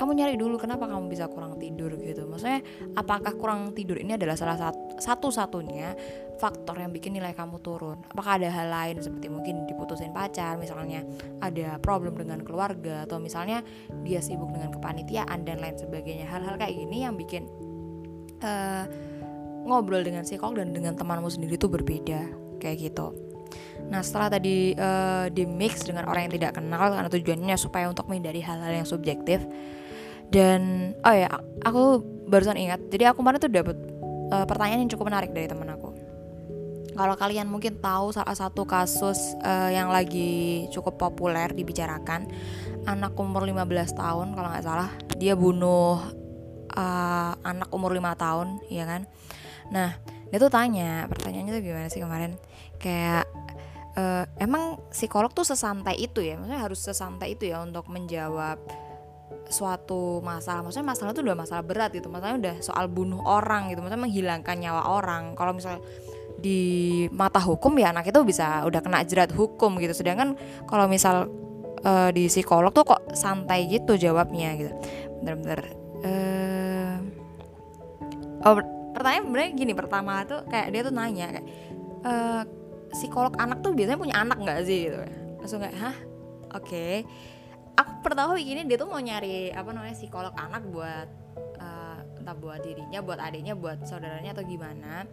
kamu 0.00 0.16
nyari 0.16 0.34
dulu 0.40 0.56
kenapa 0.56 0.88
kamu 0.88 1.12
bisa 1.12 1.28
kurang 1.28 1.60
tidur 1.60 1.92
gitu. 2.00 2.24
Maksudnya 2.24 2.64
apakah 2.96 3.36
kurang 3.36 3.76
tidur 3.76 4.00
ini 4.00 4.16
adalah 4.16 4.32
salah 4.32 4.56
satu 4.56 4.96
satu-satunya 4.96 5.92
faktor 6.40 6.80
yang 6.80 6.88
bikin 6.88 7.20
nilai 7.20 7.36
kamu 7.36 7.60
turun? 7.60 8.00
Apakah 8.08 8.40
ada 8.40 8.48
hal 8.48 8.72
lain 8.72 8.96
seperti 9.04 9.28
mungkin 9.28 9.68
diputusin 9.68 10.16
pacar 10.16 10.56
misalnya 10.56 11.04
ada 11.44 11.76
problem 11.84 12.16
dengan 12.16 12.40
keluarga 12.40 13.04
atau 13.04 13.20
misalnya 13.20 13.60
dia 14.00 14.24
sibuk 14.24 14.48
dengan 14.48 14.72
kepanitiaan 14.72 15.44
dan 15.44 15.60
lain 15.60 15.76
sebagainya. 15.76 16.24
Hal-hal 16.32 16.56
kayak 16.56 16.80
gini 16.80 17.04
yang 17.04 17.20
bikin 17.20 17.44
uh, 18.40 18.88
ngobrol 19.68 20.00
dengan 20.00 20.24
psikolog 20.24 20.64
dan 20.64 20.72
dengan 20.72 20.96
temanmu 20.96 21.28
sendiri 21.28 21.60
itu 21.60 21.68
berbeda 21.68 22.24
kayak 22.56 22.88
gitu. 22.88 23.12
Nah 23.92 24.00
setelah 24.00 24.32
tadi 24.32 24.72
uh, 24.80 25.28
di 25.28 25.44
mix 25.44 25.84
dengan 25.84 26.08
orang 26.08 26.24
yang 26.24 26.40
tidak 26.40 26.56
kenal 26.56 26.88
karena 26.88 27.10
tujuannya 27.12 27.56
supaya 27.60 27.84
untuk 27.92 28.08
menghindari 28.08 28.40
hal-hal 28.40 28.80
yang 28.80 28.88
subjektif 28.88 29.44
dan 30.30 30.92
oh 31.02 31.14
ya 31.14 31.28
aku 31.66 32.02
barusan 32.30 32.56
ingat. 32.56 32.80
Jadi 32.88 33.10
aku 33.10 33.20
kemarin 33.20 33.42
tuh 33.42 33.50
dapat 33.50 33.76
uh, 34.30 34.46
pertanyaan 34.46 34.86
yang 34.86 34.92
cukup 34.94 35.10
menarik 35.10 35.34
dari 35.34 35.50
temen 35.50 35.66
aku. 35.66 35.90
Kalau 36.94 37.14
kalian 37.18 37.50
mungkin 37.50 37.78
tahu 37.78 38.14
salah 38.14 38.34
satu 38.34 38.66
kasus 38.66 39.34
uh, 39.42 39.70
yang 39.70 39.90
lagi 39.90 40.66
cukup 40.74 40.98
populer 40.98 41.50
dibicarakan 41.50 42.30
anak 42.86 43.14
umur 43.18 43.46
15 43.46 43.94
tahun 43.94 44.26
kalau 44.32 44.48
nggak 44.50 44.64
salah 44.64 44.90
dia 45.20 45.36
bunuh 45.36 46.00
uh, 46.74 47.32
anak 47.40 47.68
umur 47.74 47.94
5 47.94 48.04
tahun 48.14 48.48
ya 48.70 48.84
kan? 48.86 49.06
Nah 49.74 49.96
dia 50.30 50.38
tuh 50.38 50.52
tanya 50.52 51.10
pertanyaannya 51.10 51.52
tuh 51.58 51.62
gimana 51.62 51.86
sih 51.90 52.02
kemarin? 52.02 52.38
Kayak 52.78 53.26
uh, 53.96 54.26
emang 54.38 54.78
psikolog 54.90 55.30
tuh 55.34 55.46
sesantai 55.46 55.98
itu 55.98 56.22
ya? 56.22 56.38
Maksudnya 56.38 56.60
harus 56.62 56.80
sesantai 56.84 57.38
itu 57.38 57.50
ya 57.50 57.62
untuk 57.62 57.86
menjawab 57.90 58.60
suatu 59.50 60.22
masalah. 60.22 60.64
Maksudnya 60.64 60.86
masalah 60.86 61.10
itu 61.12 61.22
udah 61.26 61.36
masalah 61.36 61.62
berat 61.66 61.90
gitu. 61.92 62.06
Masalahnya 62.08 62.38
udah 62.38 62.54
soal 62.62 62.86
bunuh 62.86 63.20
orang 63.26 63.68
gitu. 63.68 63.82
Maksudnya 63.82 64.02
menghilangkan 64.06 64.56
nyawa 64.56 64.82
orang. 64.88 65.34
Kalau 65.34 65.52
misalnya 65.52 65.82
di 66.40 66.60
mata 67.12 67.36
hukum 67.42 67.76
ya 67.76 67.92
anak 67.92 68.08
itu 68.08 68.22
bisa 68.24 68.64
udah 68.64 68.80
kena 68.80 69.04
jerat 69.04 69.34
hukum 69.34 69.76
gitu. 69.82 69.92
Sedangkan 69.92 70.38
kalau 70.64 70.86
misal 70.86 71.28
uh, 71.84 72.08
di 72.14 72.30
psikolog 72.30 72.72
tuh 72.72 72.86
kok 72.86 73.12
santai 73.12 73.68
gitu 73.68 73.98
jawabnya 73.98 74.56
gitu. 74.56 74.72
Bener-bener 75.20 75.60
uh, 76.06 76.96
oh 78.46 78.54
pertanyaan 78.96 79.24
sebenarnya 79.28 79.50
gini. 79.52 79.72
Pertama 79.76 80.24
tuh 80.24 80.40
kayak 80.48 80.68
dia 80.72 80.80
tuh 80.86 80.94
nanya 80.94 81.26
kayak 81.34 81.46
uh, 82.06 82.42
psikolog 82.94 83.34
anak 83.36 83.60
tuh 83.60 83.74
biasanya 83.74 83.98
punya 83.98 84.16
anak 84.16 84.38
nggak 84.40 84.58
sih 84.64 84.88
gitu? 84.88 84.98
Langsung 85.42 85.60
kayak 85.60 85.76
hah? 85.76 85.96
Oke. 86.50 86.66
okay. 86.66 86.94
Aku 87.76 87.92
pertama 88.02 88.36
begini 88.36 88.66
dia 88.66 88.76
tuh 88.80 88.88
mau 88.88 89.00
nyari 89.00 89.52
apa 89.52 89.70
namanya 89.70 89.96
psikolog 89.96 90.32
anak 90.36 90.62
buat 90.68 91.08
uh, 91.60 91.98
entah 92.20 92.36
buat 92.36 92.60
dirinya 92.60 93.00
buat 93.00 93.20
adiknya 93.20 93.54
buat 93.56 93.84
saudaranya 93.84 94.32
atau 94.36 94.44
gimana. 94.44 95.04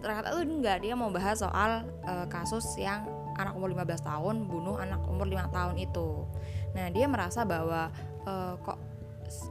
Ternyata 0.00 0.32
tuh 0.32 0.44
enggak 0.48 0.80
dia 0.80 0.96
mau 0.96 1.12
bahas 1.12 1.44
soal 1.44 1.84
uh, 2.08 2.26
kasus 2.32 2.64
yang 2.80 3.04
anak 3.36 3.56
umur 3.56 3.72
15 3.72 4.00
tahun 4.04 4.36
bunuh 4.48 4.76
anak 4.80 5.00
umur 5.06 5.28
5 5.28 5.52
tahun 5.52 5.76
itu. 5.76 6.24
Nah 6.72 6.86
dia 6.88 7.06
merasa 7.06 7.44
bahwa 7.44 7.92
uh, 8.24 8.54
kok 8.60 8.78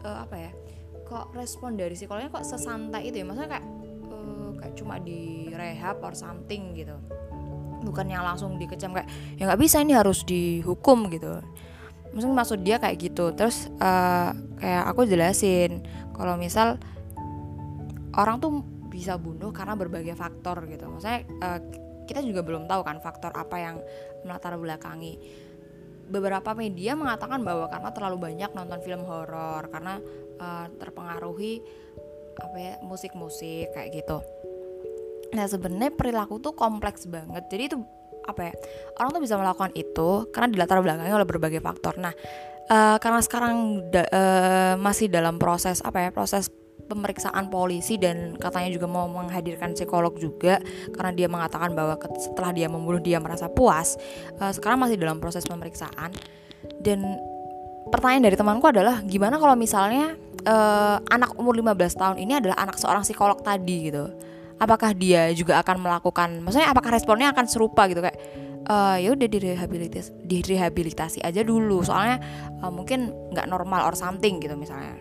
uh, 0.05 0.17
apa 0.25 0.35
ya 0.37 0.51
kok 1.05 1.33
respon 1.33 1.73
dari 1.73 1.97
psikolognya 1.97 2.33
kok 2.33 2.45
sesantai 2.45 3.09
itu 3.09 3.21
ya? 3.21 3.25
Maksudnya 3.25 3.49
kayak 3.57 3.65
uh, 4.09 4.49
kayak 4.57 4.73
cuma 4.77 4.97
di 4.97 5.53
rehab 5.53 6.01
or 6.01 6.17
something 6.17 6.73
gitu. 6.73 6.97
Bukannya 7.79 8.19
langsung 8.19 8.59
dikecam 8.59 8.91
kayak 8.91 9.07
ya 9.37 9.47
nggak 9.47 9.61
bisa 9.61 9.79
ini 9.79 9.93
harus 9.95 10.25
dihukum 10.25 11.13
gitu 11.13 11.39
maksudnya 12.19 12.35
maksud 12.35 12.59
dia 12.67 12.75
kayak 12.83 12.99
gitu. 12.99 13.31
Terus 13.31 13.71
uh, 13.79 14.35
kayak 14.59 14.83
aku 14.91 15.07
jelasin 15.07 15.87
kalau 16.11 16.35
misal 16.35 16.75
orang 18.19 18.43
tuh 18.43 18.59
bisa 18.91 19.15
bunuh 19.15 19.55
karena 19.55 19.79
berbagai 19.79 20.19
faktor 20.19 20.67
gitu. 20.67 20.91
Maksudnya 20.91 21.23
uh, 21.39 21.59
kita 22.03 22.19
juga 22.19 22.43
belum 22.43 22.67
tahu 22.67 22.83
kan 22.83 22.99
faktor 22.99 23.31
apa 23.31 23.55
yang 23.55 23.79
melatar 24.27 24.59
belakangi. 24.59 25.15
Beberapa 26.11 26.51
media 26.57 26.97
mengatakan 26.99 27.39
bahwa 27.47 27.71
karena 27.71 27.89
terlalu 27.95 28.17
banyak 28.19 28.51
nonton 28.51 28.83
film 28.83 29.07
horor 29.07 29.71
karena 29.71 30.03
uh, 30.43 30.67
terpengaruhi 30.75 31.63
apa 32.35 32.57
ya 32.59 32.73
musik-musik 32.83 33.71
kayak 33.71 33.95
gitu. 33.95 34.19
Nah 35.31 35.45
sebenarnya 35.47 35.95
perilaku 35.95 36.41
tuh 36.43 36.51
kompleks 36.51 37.07
banget. 37.07 37.47
Jadi 37.47 37.63
itu 37.71 37.77
apa 38.29 38.41
ya 38.49 38.53
orang 39.01 39.09
tuh 39.17 39.21
bisa 39.25 39.35
melakukan 39.35 39.73
itu 39.73 40.29
karena 40.29 40.47
dilatar 40.53 40.79
belakangnya 40.79 41.15
oleh 41.17 41.27
berbagai 41.27 41.59
faktor. 41.59 41.97
Nah 41.97 42.13
uh, 42.69 42.97
karena 43.01 43.19
sekarang 43.19 43.55
da, 43.89 44.03
uh, 44.05 44.73
masih 44.77 45.09
dalam 45.09 45.41
proses 45.41 45.81
apa 45.81 46.07
ya 46.07 46.09
proses 46.13 46.53
pemeriksaan 46.89 47.53
polisi 47.53 48.01
dan 48.01 48.33
katanya 48.41 48.73
juga 48.73 48.87
mau 48.89 49.05
menghadirkan 49.05 49.77
psikolog 49.77 50.17
juga 50.17 50.57
karena 50.89 51.11
dia 51.13 51.27
mengatakan 51.29 51.77
bahwa 51.77 51.93
setelah 52.17 52.49
dia 52.49 52.65
membunuh 52.65 52.97
dia 52.97 53.21
merasa 53.21 53.45
puas 53.45 53.93
uh, 54.41 54.49
sekarang 54.49 54.81
masih 54.81 54.97
dalam 54.97 55.21
proses 55.21 55.45
pemeriksaan 55.45 56.09
dan 56.81 56.99
pertanyaan 57.93 58.33
dari 58.33 58.37
temanku 58.37 58.65
adalah 58.69 59.05
gimana 59.05 59.37
kalau 59.37 59.53
misalnya 59.53 60.17
uh, 60.49 60.97
anak 61.13 61.37
umur 61.37 61.53
15 61.53 61.77
tahun 61.93 62.17
ini 62.17 62.41
adalah 62.41 62.57
anak 62.57 62.81
seorang 62.81 63.05
psikolog 63.05 63.37
tadi 63.45 63.93
gitu 63.93 64.09
apakah 64.59 64.91
dia 64.93 65.31
juga 65.33 65.57
akan 65.63 65.79
melakukan 65.79 66.43
maksudnya 66.43 66.69
apakah 66.69 66.91
responnya 66.93 67.31
akan 67.31 67.45
serupa 67.47 67.87
gitu 67.87 68.03
kayak 68.03 68.19
uh, 68.69 68.97
ya 69.01 69.09
udah 69.11 69.27
direhabilitasi 69.27 70.09
direhabilitasi 70.23 71.19
aja 71.25 71.41
dulu 71.41 71.81
soalnya 71.81 72.21
uh, 72.61 72.71
mungkin 72.71 73.09
nggak 73.33 73.49
normal 73.49 73.89
or 73.89 73.97
something 73.97 74.37
gitu 74.37 74.53
misalnya. 74.53 74.95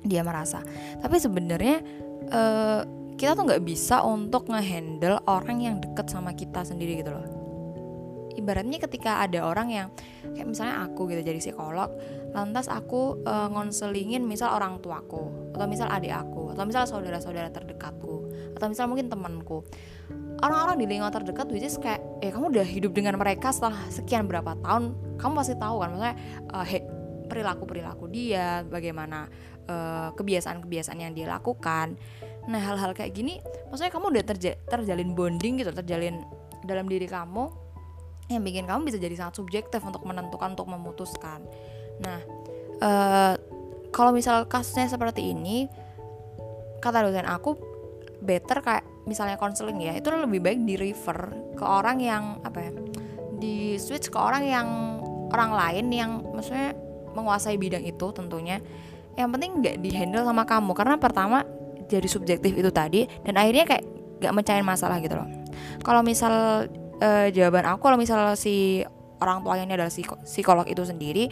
Dia 0.00 0.24
merasa. 0.24 0.64
Tapi 1.02 1.20
sebenarnya 1.20 1.84
uh, 2.32 2.80
kita 3.20 3.36
tuh 3.36 3.44
nggak 3.44 3.64
bisa 3.66 4.00
untuk 4.00 4.48
ngehandle 4.48 5.20
orang 5.28 5.58
yang 5.60 5.76
deket 5.76 6.08
sama 6.08 6.32
kita 6.32 6.64
sendiri 6.64 7.04
gitu 7.04 7.12
loh. 7.12 7.26
Ibaratnya 8.32 8.80
ketika 8.80 9.20
ada 9.20 9.44
orang 9.44 9.68
yang 9.68 9.88
kayak 10.32 10.48
misalnya 10.48 10.88
aku 10.88 11.10
gitu 11.12 11.20
jadi 11.20 11.36
psikolog 11.42 11.92
lantas 12.30 12.70
aku 12.70 13.20
uh, 13.26 13.50
ngonselingin 13.50 14.22
misal 14.22 14.54
orang 14.54 14.78
tuaku 14.78 15.50
atau 15.50 15.66
misal 15.66 15.90
adik 15.90 16.14
aku 16.14 16.54
atau 16.54 16.62
misal 16.62 16.86
saudara-saudara 16.86 17.50
terdekatku 17.50 18.29
atau 18.60 18.68
misal 18.68 18.92
mungkin 18.92 19.08
temanku. 19.08 19.64
Orang-orang 20.44 20.76
di 20.76 20.84
lingkungan 20.84 21.08
terdekat 21.08 21.48
which 21.48 21.64
is 21.64 21.80
kayak 21.80 22.04
ya 22.20 22.28
kamu 22.28 22.52
udah 22.52 22.66
hidup 22.68 22.92
dengan 22.92 23.16
mereka 23.16 23.48
setelah 23.48 23.80
sekian 23.88 24.28
berapa 24.28 24.52
tahun? 24.60 24.92
Kamu 25.16 25.32
pasti 25.32 25.56
tahu 25.56 25.80
kan 25.80 25.88
maksudnya 25.96 26.16
uh, 26.52 26.66
perilaku 27.24 27.64
perilaku 27.64 28.04
dia 28.12 28.60
bagaimana 28.68 29.32
uh, 29.64 30.12
kebiasaan-kebiasaan 30.12 31.00
yang 31.00 31.16
dia 31.16 31.24
lakukan. 31.24 31.96
Nah 32.52 32.60
hal-hal 32.60 32.92
kayak 32.92 33.16
gini 33.16 33.40
maksudnya 33.72 33.88
kamu 33.88 34.12
udah 34.12 34.24
terja 34.28 34.52
terjalin 34.68 35.16
bonding 35.16 35.64
gitu 35.64 35.72
terjalin 35.72 36.20
dalam 36.68 36.84
diri 36.84 37.08
kamu 37.08 37.48
yang 38.28 38.44
bikin 38.44 38.68
kamu 38.68 38.92
bisa 38.92 39.00
jadi 39.00 39.16
sangat 39.16 39.40
subjektif 39.40 39.80
untuk 39.80 40.04
menentukan 40.04 40.52
untuk 40.52 40.68
memutuskan. 40.68 41.40
Nah 42.04 42.20
uh, 42.84 43.34
kalau 43.88 44.12
misal 44.12 44.44
kasusnya 44.44 44.88
seperti 44.90 45.32
ini 45.32 45.68
kata 46.80 47.04
dosen 47.06 47.28
aku 47.28 47.69
better 48.20 48.60
kayak 48.60 48.84
misalnya 49.08 49.40
konseling 49.40 49.80
ya 49.80 49.96
itu 49.96 50.12
lebih 50.12 50.40
baik 50.44 50.60
di 50.68 50.74
refer 50.76 51.32
ke 51.56 51.64
orang 51.64 51.98
yang 51.98 52.24
apa 52.44 52.58
ya 52.68 52.70
di 53.40 53.80
switch 53.80 54.12
ke 54.12 54.18
orang 54.20 54.44
yang 54.44 54.68
orang 55.32 55.50
lain 55.56 55.86
yang 55.88 56.10
maksudnya 56.36 56.76
menguasai 57.16 57.56
bidang 57.56 57.82
itu 57.82 58.06
tentunya. 58.12 58.60
Yang 59.18 59.28
penting 59.36 59.50
nggak 59.64 59.76
di 59.82 59.90
handle 59.96 60.22
sama 60.22 60.46
kamu 60.46 60.72
karena 60.76 60.94
pertama 61.00 61.42
jadi 61.90 62.06
subjektif 62.06 62.54
itu 62.54 62.70
tadi 62.70 63.08
dan 63.26 63.34
akhirnya 63.34 63.66
kayak 63.66 63.84
nggak 64.22 64.34
mencari 64.36 64.62
masalah 64.62 65.02
gitu 65.02 65.18
loh. 65.18 65.28
Kalau 65.82 66.04
misal 66.04 66.68
uh, 67.00 67.26
jawaban 67.32 67.66
aku 67.66 67.80
kalau 67.90 67.98
misal 67.98 68.36
si 68.36 68.84
orang 69.20 69.42
tuanya 69.42 69.64
ini 69.66 69.74
adalah 69.76 69.92
psikolog 70.24 70.64
itu 70.68 70.80
sendiri 70.84 71.28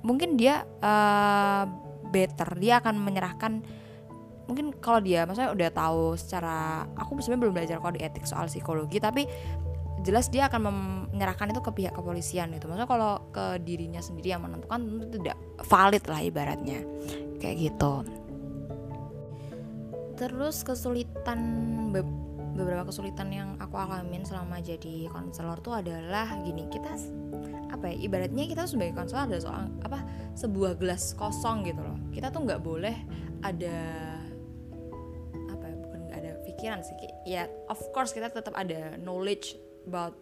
mungkin 0.00 0.34
dia 0.34 0.64
uh, 0.80 1.64
better 2.10 2.58
dia 2.58 2.80
akan 2.82 2.98
menyerahkan 2.98 3.62
mungkin 4.50 4.74
kalau 4.82 4.98
dia 4.98 5.22
maksudnya 5.22 5.54
udah 5.54 5.70
tahu 5.70 6.18
secara 6.18 6.84
aku 6.98 7.22
sebenarnya 7.22 7.42
belum 7.46 7.54
belajar 7.54 7.76
kode 7.78 8.02
etik 8.02 8.26
soal 8.26 8.50
psikologi 8.50 8.98
tapi 8.98 9.30
jelas 10.00 10.32
dia 10.32 10.48
akan 10.48 10.60
menyerahkan 11.12 11.52
itu 11.52 11.60
ke 11.60 11.70
pihak 11.76 11.92
kepolisian 11.92 12.48
gitu. 12.56 12.66
Maksudnya 12.68 12.88
kalau 12.88 13.20
ke 13.30 13.60
dirinya 13.60 14.00
sendiri 14.00 14.32
yang 14.32 14.42
menentukan 14.42 14.80
tentu 14.80 15.20
tidak 15.20 15.36
valid 15.68 16.04
lah 16.08 16.20
ibaratnya. 16.24 16.80
Kayak 17.40 17.56
gitu. 17.70 17.92
Terus 20.16 20.64
kesulitan 20.64 21.40
beberapa 22.52 22.88
kesulitan 22.88 23.32
yang 23.32 23.48
aku 23.56 23.76
alamin 23.80 24.24
selama 24.24 24.60
jadi 24.60 25.08
konselor 25.08 25.60
tuh 25.64 25.80
adalah 25.80 26.28
gini 26.44 26.68
kita 26.68 26.92
apa 27.72 27.88
ya 27.88 27.96
ibaratnya 28.04 28.44
kita 28.44 28.68
sebagai 28.68 28.92
konselor 28.98 29.32
ada 29.32 29.38
soal 29.40 29.64
apa 29.80 30.04
sebuah 30.36 30.76
gelas 30.76 31.16
kosong 31.16 31.64
gitu 31.68 31.80
loh. 31.80 31.96
Kita 32.12 32.28
tuh 32.28 32.44
nggak 32.44 32.60
boleh 32.60 32.96
ada 33.40 33.76
pikiran 36.60 36.84
sih 36.84 36.92
ya 37.24 37.48
of 37.72 37.80
course 37.96 38.12
kita 38.12 38.28
tetap 38.28 38.52
ada 38.52 39.00
knowledge 39.00 39.56
about 39.88 40.12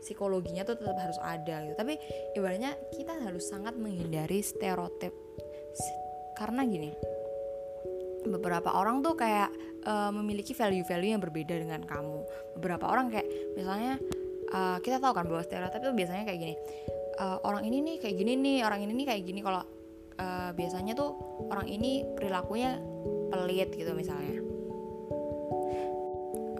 psikologinya 0.00 0.62
tuh 0.62 0.76
tetap 0.78 0.96
harus 1.00 1.18
ada 1.18 1.66
gitu. 1.66 1.74
Tapi 1.74 1.94
ibaratnya 2.36 2.76
kita 2.92 3.16
harus 3.16 3.48
sangat 3.48 3.74
menghindari 3.74 4.44
stereotip. 4.44 5.12
Karena 6.36 6.62
gini 6.68 6.92
beberapa 8.26 8.74
orang 8.74 9.06
tuh 9.06 9.14
kayak 9.14 9.54
uh, 9.86 10.10
memiliki 10.10 10.50
value-value 10.50 11.14
yang 11.16 11.22
berbeda 11.22 11.54
dengan 11.58 11.82
kamu. 11.86 12.22
Beberapa 12.58 12.90
orang 12.90 13.10
kayak 13.10 13.26
misalnya 13.54 13.98
uh, 14.54 14.78
kita 14.82 15.02
tahu 15.02 15.14
kan 15.14 15.26
bahwa 15.26 15.42
stereotip 15.46 15.82
itu 15.82 15.94
biasanya 15.94 16.24
kayak 16.26 16.40
gini 16.42 16.54
uh, 17.22 17.38
orang 17.46 17.64
ini 17.66 17.78
nih 17.82 17.96
kayak 18.02 18.16
gini 18.18 18.32
nih 18.34 18.58
orang 18.62 18.82
ini 18.84 18.92
nih 18.94 19.06
kayak 19.10 19.22
gini. 19.26 19.40
Kalau 19.42 19.62
uh, 20.20 20.50
biasanya 20.52 20.92
tuh 20.94 21.10
orang 21.50 21.66
ini 21.66 22.04
perilakunya 22.14 22.78
pelit 23.26 23.74
gitu 23.74 23.90
misalnya 23.94 24.45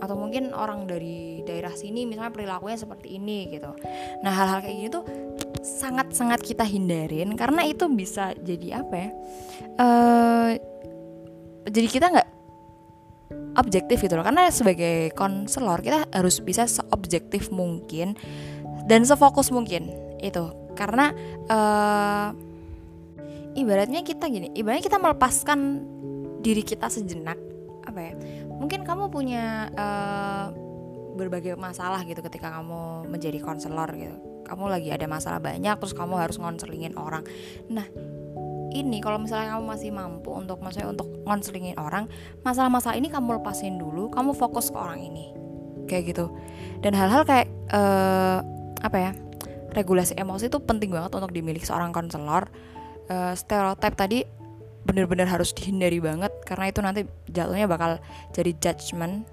atau 0.01 0.15
mungkin 0.19 0.53
orang 0.53 0.85
dari 0.85 1.41
daerah 1.43 1.73
sini 1.73 2.05
misalnya 2.05 2.33
perilakunya 2.33 2.79
seperti 2.79 3.17
ini 3.17 3.49
gitu. 3.53 3.73
Nah 4.23 4.33
hal-hal 4.33 4.61
kayak 4.65 4.79
gitu 4.91 4.99
sangat-sangat 5.63 6.41
kita 6.47 6.63
hindarin 6.63 7.35
karena 7.35 7.67
itu 7.67 7.91
bisa 7.91 8.31
jadi 8.39 8.87
apa 8.87 8.95
ya 8.95 9.09
uh, 9.83 10.51
jadi 11.67 11.89
kita 11.91 12.07
nggak 12.15 12.29
objektif 13.57 14.05
gitu 14.05 14.15
loh. 14.15 14.25
Karena 14.25 14.53
sebagai 14.53 15.11
konselor 15.17 15.83
kita 15.83 16.07
harus 16.13 16.39
bisa 16.45 16.69
seobjektif 16.69 17.51
mungkin 17.51 18.15
dan 18.87 19.03
sefokus 19.03 19.51
mungkin 19.51 19.91
itu. 20.23 20.53
Karena 20.77 21.11
uh, 21.49 22.29
ibaratnya 23.57 24.05
kita 24.05 24.29
gini 24.29 24.53
ibaratnya 24.53 24.85
kita 24.85 25.01
melepaskan 25.01 25.59
diri 26.45 26.61
kita 26.61 26.93
sejenak 26.93 27.41
apa 27.89 28.01
ya 28.13 28.15
mungkin 28.57 28.83
kamu 28.83 29.13
punya 29.13 29.69
uh, 29.77 30.53
berbagai 31.17 31.57
masalah 31.57 32.05
gitu 32.05 32.21
ketika 32.21 32.53
kamu 32.61 33.09
menjadi 33.09 33.41
konselor 33.41 33.89
gitu. 33.97 34.17
Kamu 34.47 34.71
lagi 34.71 34.93
ada 34.93 35.09
masalah 35.11 35.43
banyak 35.43 35.75
terus 35.81 35.97
kamu 35.97 36.21
harus 36.21 36.37
ngonselingin 36.39 36.95
orang. 36.95 37.25
Nah 37.73 37.89
ini 38.77 39.01
kalau 39.01 39.17
misalnya 39.17 39.57
kamu 39.57 39.65
masih 39.65 39.91
mampu 39.91 40.31
untuk 40.37 40.61
maksudnya 40.61 40.93
untuk 40.93 41.09
ngonselingin 41.25 41.81
orang 41.81 42.07
masalah-masalah 42.45 43.01
ini 43.01 43.09
kamu 43.09 43.41
lepasin 43.41 43.81
dulu 43.81 44.13
kamu 44.13 44.37
fokus 44.37 44.69
ke 44.71 44.79
orang 44.79 45.01
ini. 45.03 45.33
Kayak 45.89 46.15
gitu. 46.15 46.27
Dan 46.85 46.93
hal-hal 46.95 47.25
kayak 47.25 47.49
uh, 47.73 48.45
apa 48.85 48.97
ya 49.01 49.11
regulasi 49.73 50.15
emosi 50.15 50.53
itu 50.53 50.61
penting 50.63 50.93
banget 50.93 51.17
untuk 51.17 51.33
dimiliki 51.33 51.65
seorang 51.65 51.91
konselor. 51.91 52.47
Uh, 53.07 53.39
stereotip 53.39 53.95
tadi 53.95 54.27
benar-benar 54.87 55.27
harus 55.27 55.51
dihindari 55.51 55.99
banget 55.99 56.31
karena 56.47 56.71
itu 56.71 56.79
nanti 56.79 57.01
jatuhnya 57.29 57.67
bakal 57.67 57.99
jadi 58.31 58.55
judgement. 58.57 59.27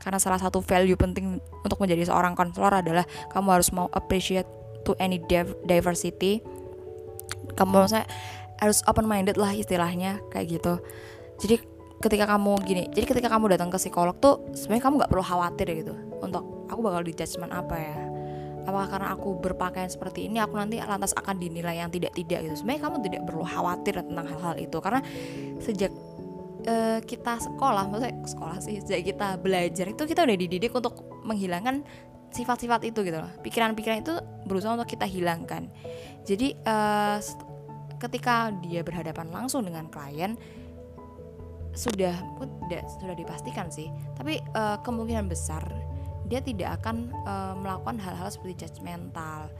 Karena 0.00 0.16
salah 0.16 0.40
satu 0.40 0.64
value 0.64 0.96
penting 0.96 1.40
untuk 1.60 1.76
menjadi 1.76 2.08
seorang 2.08 2.32
konselor 2.32 2.72
adalah 2.72 3.04
kamu 3.32 3.48
harus 3.52 3.68
mau 3.68 3.88
appreciate 3.92 4.48
to 4.84 4.96
any 4.96 5.20
diversity. 5.68 6.40
Kamu 7.52 7.84
maksudnya 7.84 8.08
harus 8.60 8.80
open 8.88 9.04
minded 9.04 9.36
lah 9.36 9.52
istilahnya 9.52 10.20
kayak 10.32 10.60
gitu. 10.60 10.80
Jadi 11.40 11.60
ketika 12.00 12.24
kamu 12.24 12.64
gini 12.64 12.88
jadi 12.96 13.04
ketika 13.04 13.28
kamu 13.28 13.52
datang 13.56 13.68
ke 13.68 13.76
psikolog 13.76 14.16
tuh 14.24 14.40
sebenarnya 14.56 14.84
kamu 14.88 14.94
nggak 15.04 15.10
perlu 15.12 15.24
khawatir 15.24 15.68
gitu. 15.84 15.92
Untuk 16.20 16.68
aku 16.72 16.80
bakal 16.80 17.04
di 17.04 17.12
judgement 17.12 17.52
apa 17.52 17.76
ya 17.76 18.09
apakah 18.70 18.88
karena 18.88 19.08
aku 19.12 19.28
berpakaian 19.42 19.90
seperti 19.90 20.30
ini 20.30 20.38
aku 20.38 20.54
nanti 20.56 20.78
lantas 20.78 21.12
akan 21.18 21.36
dinilai 21.36 21.82
yang 21.82 21.90
tidak 21.90 22.14
tidak 22.14 22.46
gitu. 22.46 22.54
Sebenarnya 22.62 22.82
kamu 22.86 22.96
tidak 23.04 23.22
perlu 23.26 23.44
khawatir 23.44 23.94
tentang 24.00 24.26
hal-hal 24.30 24.54
itu 24.56 24.78
karena 24.78 25.00
sejak 25.58 25.92
uh, 26.70 26.98
kita 27.04 27.42
sekolah 27.42 27.84
maksudnya 27.90 28.14
sekolah 28.24 28.58
sih 28.62 28.78
sejak 28.80 29.12
kita 29.14 29.28
belajar 29.42 29.86
itu 29.90 30.02
kita 30.06 30.22
udah 30.22 30.36
dididik 30.38 30.72
untuk 30.72 30.94
menghilangkan 31.26 31.82
sifat-sifat 32.30 32.86
itu 32.86 33.02
gitu 33.02 33.18
loh. 33.18 33.30
Pikiran-pikiran 33.42 34.06
itu 34.06 34.14
berusaha 34.46 34.78
untuk 34.78 34.86
kita 34.86 35.04
hilangkan. 35.04 35.66
Jadi 36.22 36.54
uh, 36.62 37.18
ketika 37.98 38.54
dia 38.64 38.80
berhadapan 38.86 39.28
langsung 39.28 39.66
dengan 39.66 39.90
klien 39.90 40.38
sudah 41.74 42.14
tidak 42.66 42.84
sudah 42.98 43.14
dipastikan 43.18 43.66
sih. 43.70 43.90
Tapi 44.14 44.38
uh, 44.54 44.78
kemungkinan 44.82 45.26
besar 45.26 45.62
dia 46.30 46.38
tidak 46.38 46.78
akan 46.80 47.10
uh, 47.26 47.58
melakukan 47.58 47.98
hal-hal 47.98 48.30
seperti 48.30 48.64
judgmental 48.66 49.50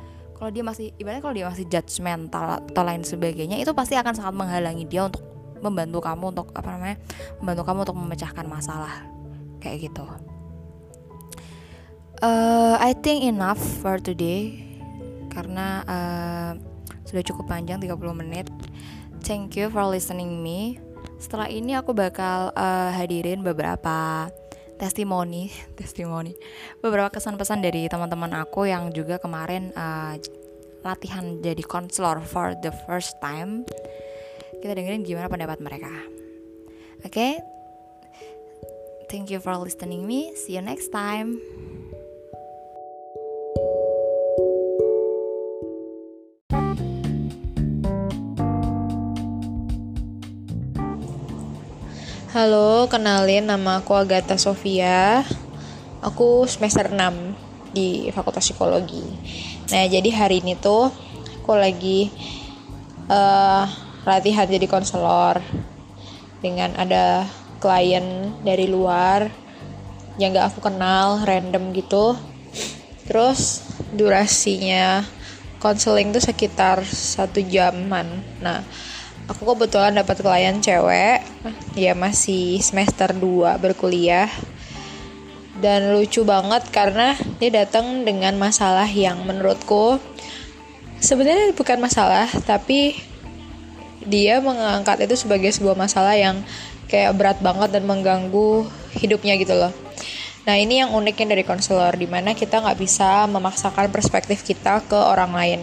kalau 0.41 0.49
dia 0.49 0.65
masih 0.65 0.97
ibaratnya 0.97 1.21
kalau 1.21 1.37
dia 1.37 1.47
masih 1.53 1.69
judgmental 1.69 2.65
atau 2.65 2.81
lain 2.81 3.05
sebagainya 3.05 3.61
itu 3.61 3.77
pasti 3.77 3.99
akan 4.01 4.17
sangat 4.17 4.33
menghalangi 4.33 4.89
dia 4.89 5.05
untuk 5.05 5.21
membantu 5.61 6.01
kamu 6.01 6.33
untuk 6.33 6.49
apa 6.57 6.69
namanya 6.73 6.97
membantu 7.39 7.63
kamu 7.69 7.79
untuk 7.85 7.99
memecahkan 8.01 8.47
masalah. 8.49 9.05
Kayak 9.61 9.93
gitu. 9.93 10.05
Uh, 12.25 12.81
I 12.81 12.97
think 12.97 13.29
enough 13.29 13.61
for 13.61 14.01
today. 14.01 14.65
Karena 15.29 15.85
uh, 15.85 16.53
sudah 17.05 17.23
cukup 17.23 17.53
panjang 17.53 17.79
30 17.79 18.01
menit. 18.17 18.49
Thank 19.21 19.61
you 19.61 19.69
for 19.69 19.85
listening 19.85 20.41
me. 20.41 20.81
Setelah 21.21 21.53
ini 21.53 21.77
aku 21.77 21.93
bakal 21.93 22.57
uh, 22.57 22.91
hadirin 22.97 23.45
beberapa 23.45 24.29
testimoni. 24.81 25.53
Testimoni. 25.79 26.33
Beberapa 26.81 27.12
kesan-pesan 27.12 27.61
dari 27.61 27.87
teman-teman 27.87 28.33
aku 28.40 28.64
yang 28.64 28.88
juga 28.97 29.21
kemarin 29.21 29.71
uh, 29.77 30.16
latihan 30.81 31.37
jadi 31.45 31.61
konselor 31.61 32.25
for 32.25 32.57
the 32.64 32.73
first 32.88 33.12
time. 33.21 33.69
Kita 34.64 34.73
dengerin 34.73 35.05
gimana 35.05 35.29
pendapat 35.29 35.61
mereka. 35.61 35.93
Oke? 37.05 37.12
Okay? 37.12 37.33
thank 39.11 39.27
you 39.27 39.43
for 39.43 39.59
listening 39.59 40.07
me. 40.07 40.31
See 40.38 40.55
you 40.55 40.62
next 40.62 40.95
time 40.95 41.80
Halo, 52.40 52.88
kenalin 52.88 53.53
nama 53.53 53.85
aku 53.85 53.92
Agatha 53.92 54.40
Sofia. 54.40 55.20
Aku 56.00 56.48
semester 56.48 56.88
6 56.88 56.96
di 57.76 58.09
Fakultas 58.16 58.48
Psikologi. 58.48 59.05
Nah, 59.68 59.85
jadi 59.85 60.09
hari 60.09 60.40
ini 60.40 60.57
tuh 60.57 60.88
aku 61.37 61.53
lagi 61.53 62.09
uh, 63.12 63.68
latihan 64.09 64.48
jadi 64.48 64.64
konselor 64.72 65.44
dengan 66.40 66.72
ada 66.81 67.29
klien 67.61 68.33
dari 68.40 68.72
luar 68.72 69.29
yang 70.16 70.33
gak 70.33 70.57
aku 70.57 70.64
kenal, 70.64 71.20
random 71.20 71.76
gitu. 71.76 72.16
Terus 73.05 73.68
durasinya 73.92 75.05
konseling 75.61 76.09
tuh 76.09 76.24
sekitar 76.24 76.88
satu 76.88 77.44
jaman. 77.44 78.24
Nah, 78.40 78.64
aku 79.29 79.44
kebetulan 79.44 79.92
dapat 79.92 80.24
klien 80.24 80.57
cewek 80.64 81.30
dia 81.72 81.96
masih 81.96 82.61
semester 82.61 83.12
2 83.16 83.57
berkuliah. 83.61 84.29
Dan 85.61 85.92
lucu 85.92 86.24
banget 86.24 86.64
karena 86.72 87.12
dia 87.37 87.53
datang 87.53 88.00
dengan 88.09 88.33
masalah 88.40 88.88
yang 88.88 89.20
menurutku 89.29 90.00
sebenarnya 91.05 91.53
bukan 91.53 91.76
masalah 91.81 92.29
tapi 92.48 92.96
dia 94.00 94.40
mengangkat 94.40 95.05
itu 95.05 95.20
sebagai 95.20 95.53
sebuah 95.53 95.76
masalah 95.76 96.16
yang 96.16 96.40
kayak 96.88 97.12
berat 97.12 97.38
banget 97.44 97.76
dan 97.76 97.85
mengganggu 97.85 98.64
hidupnya 98.96 99.37
gitu 99.37 99.53
loh. 99.53 99.72
Nah 100.48 100.57
ini 100.57 100.81
yang 100.81 100.96
uniknya 100.96 101.37
dari 101.37 101.44
konselor 101.44 101.92
di 101.92 102.09
mana 102.09 102.33
kita 102.33 102.64
nggak 102.64 102.81
bisa 102.81 103.29
memaksakan 103.29 103.92
perspektif 103.92 104.40
kita 104.40 104.81
ke 104.88 104.96
orang 104.96 105.37
lain 105.37 105.61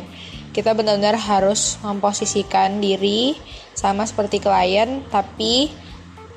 kita 0.57 0.73
benar-benar 0.73 1.13
harus 1.21 1.77
memposisikan 1.85 2.81
diri 2.81 3.37
sama 3.77 4.09
seperti 4.09 4.41
klien 4.41 5.05
tapi 5.13 5.69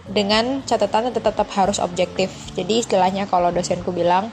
dengan 0.05 0.61
catatan 0.69 1.09
tetap, 1.09 1.49
harus 1.57 1.81
objektif. 1.81 2.29
Jadi 2.53 2.85
istilahnya 2.85 3.25
kalau 3.25 3.49
dosenku 3.49 3.97
bilang 3.97 4.29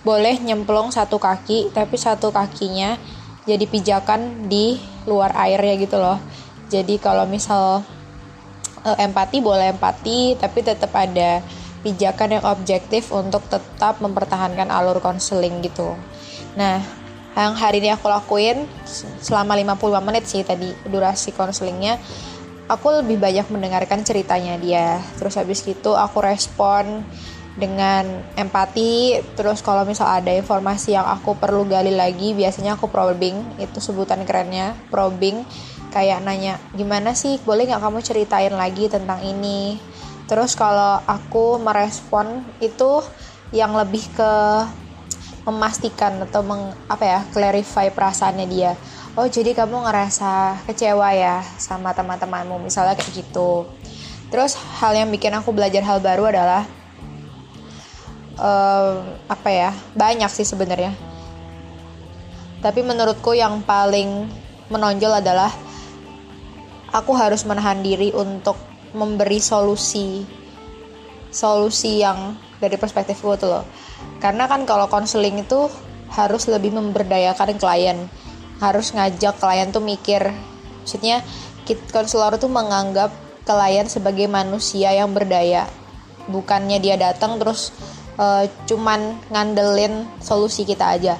boleh 0.00 0.40
nyemplung 0.40 0.88
satu 0.88 1.20
kaki 1.20 1.76
tapi 1.76 2.00
satu 2.00 2.32
kakinya 2.32 2.96
jadi 3.44 3.68
pijakan 3.68 4.48
di 4.48 4.80
luar 5.04 5.36
air 5.36 5.60
ya 5.60 5.74
gitu 5.76 6.00
loh. 6.00 6.16
Jadi 6.72 6.96
kalau 6.96 7.28
misal 7.28 7.84
e, 8.80 8.90
empati 8.96 9.44
boleh 9.44 9.76
empati 9.76 10.40
tapi 10.40 10.64
tetap 10.64 10.96
ada 10.96 11.44
pijakan 11.84 12.40
yang 12.40 12.44
objektif 12.48 13.12
untuk 13.12 13.44
tetap 13.52 14.00
mempertahankan 14.00 14.72
alur 14.72 15.04
konseling 15.04 15.60
gitu. 15.60 15.92
Nah 16.56 16.97
yang 17.38 17.54
hari 17.54 17.78
ini 17.78 17.94
aku 17.94 18.10
lakuin 18.10 18.66
selama 19.22 19.54
55 19.54 20.02
menit 20.02 20.24
sih 20.26 20.42
tadi 20.42 20.74
durasi 20.90 21.30
konselingnya. 21.30 21.94
Aku 22.66 22.90
lebih 22.92 23.16
banyak 23.16 23.46
mendengarkan 23.48 24.02
ceritanya 24.02 24.58
dia. 24.58 24.98
Terus 25.16 25.38
habis 25.38 25.62
itu 25.64 25.94
aku 25.94 26.18
respon 26.18 27.06
dengan 27.54 28.04
empati. 28.34 29.22
Terus 29.38 29.62
kalau 29.62 29.86
misal 29.86 30.10
ada 30.10 30.34
informasi 30.34 30.98
yang 30.98 31.06
aku 31.06 31.38
perlu 31.38 31.64
gali 31.64 31.94
lagi 31.94 32.34
biasanya 32.34 32.74
aku 32.74 32.90
probing. 32.90 33.56
Itu 33.62 33.78
sebutan 33.78 34.26
kerennya 34.26 34.74
probing. 34.90 35.46
Kayak 35.94 36.26
nanya 36.26 36.60
gimana 36.76 37.16
sih? 37.16 37.40
Boleh 37.46 37.70
nggak 37.70 37.80
kamu 37.80 37.98
ceritain 38.02 38.52
lagi 38.52 38.90
tentang 38.90 39.22
ini? 39.24 39.80
Terus 40.28 40.52
kalau 40.52 41.00
aku 41.08 41.56
merespon 41.56 42.44
itu 42.60 43.00
yang 43.48 43.72
lebih 43.72 44.04
ke 44.12 44.32
memastikan 45.48 46.20
atau 46.28 46.44
meng, 46.44 46.76
apa 46.92 47.04
ya 47.04 47.20
clarify 47.32 47.88
perasaannya 47.88 48.46
dia. 48.46 48.76
Oh 49.16 49.24
jadi 49.24 49.56
kamu 49.56 49.88
ngerasa 49.88 50.62
kecewa 50.68 51.08
ya 51.16 51.40
sama 51.56 51.96
teman-temanmu 51.96 52.60
misalnya 52.60 52.94
kayak 52.94 53.24
gitu. 53.24 53.64
Terus 54.28 54.60
hal 54.78 54.92
yang 54.92 55.08
bikin 55.08 55.32
aku 55.32 55.56
belajar 55.56 55.80
hal 55.80 56.04
baru 56.04 56.28
adalah 56.28 56.68
um, 58.36 59.08
apa 59.26 59.48
ya 59.48 59.70
banyak 59.96 60.28
sih 60.28 60.44
sebenarnya. 60.44 60.92
Tapi 62.60 62.84
menurutku 62.84 63.32
yang 63.32 63.64
paling 63.64 64.28
menonjol 64.68 65.24
adalah 65.24 65.48
aku 66.92 67.16
harus 67.16 67.48
menahan 67.48 67.80
diri 67.80 68.12
untuk 68.12 68.56
memberi 68.92 69.40
solusi 69.40 70.24
solusi 71.28 72.00
yang 72.00 72.36
dari 72.56 72.80
perspektifku 72.80 73.36
tuh 73.36 73.48
loh 73.48 73.64
karena 74.18 74.50
kan 74.50 74.66
kalau 74.66 74.90
konseling 74.90 75.42
itu 75.42 75.70
harus 76.12 76.48
lebih 76.50 76.74
memberdayakan 76.74 77.58
klien. 77.60 77.98
Harus 78.58 78.90
ngajak 78.90 79.38
klien 79.38 79.70
tuh 79.70 79.84
mikir. 79.84 80.34
Maksudnya 80.82 81.22
konselor 81.92 82.34
tuh 82.40 82.50
menganggap 82.50 83.12
klien 83.46 83.86
sebagai 83.86 84.26
manusia 84.26 84.90
yang 84.90 85.14
berdaya. 85.14 85.68
Bukannya 86.26 86.82
dia 86.82 86.98
datang 86.98 87.38
terus 87.38 87.70
uh, 88.18 88.44
cuman 88.66 89.16
ngandelin 89.30 90.04
solusi 90.18 90.66
kita 90.66 90.98
aja. 90.98 91.14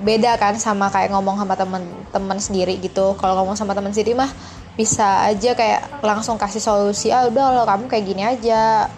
Beda 0.00 0.36
kan 0.36 0.56
sama 0.56 0.92
kayak 0.92 1.12
ngomong 1.12 1.40
sama 1.40 1.54
temen-temen 1.56 2.38
sendiri 2.40 2.76
gitu. 2.80 3.16
Kalau 3.16 3.40
ngomong 3.40 3.56
sama 3.56 3.72
temen 3.72 3.92
sendiri 3.92 4.16
mah 4.16 4.30
bisa 4.78 5.28
aja 5.28 5.52
kayak 5.52 6.00
langsung 6.00 6.40
kasih 6.40 6.62
solusi 6.62 7.12
ah 7.12 7.28
udah 7.28 7.52
kalau 7.52 7.64
kamu 7.68 7.84
kayak 7.90 8.04
gini 8.06 8.22
aja 8.24 8.88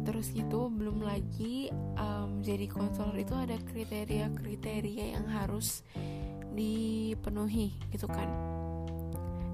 Terus 0.06 0.32
itu 0.38 0.70
belum 0.70 1.02
lagi 1.02 1.74
um, 1.98 2.46
jadi 2.46 2.70
konselor 2.70 3.18
itu 3.18 3.34
ada 3.34 3.58
kriteria-kriteria 3.58 5.18
yang 5.18 5.26
harus 5.28 5.82
dipenuhi 6.58 7.70
gitu 7.94 8.10
kan. 8.10 8.26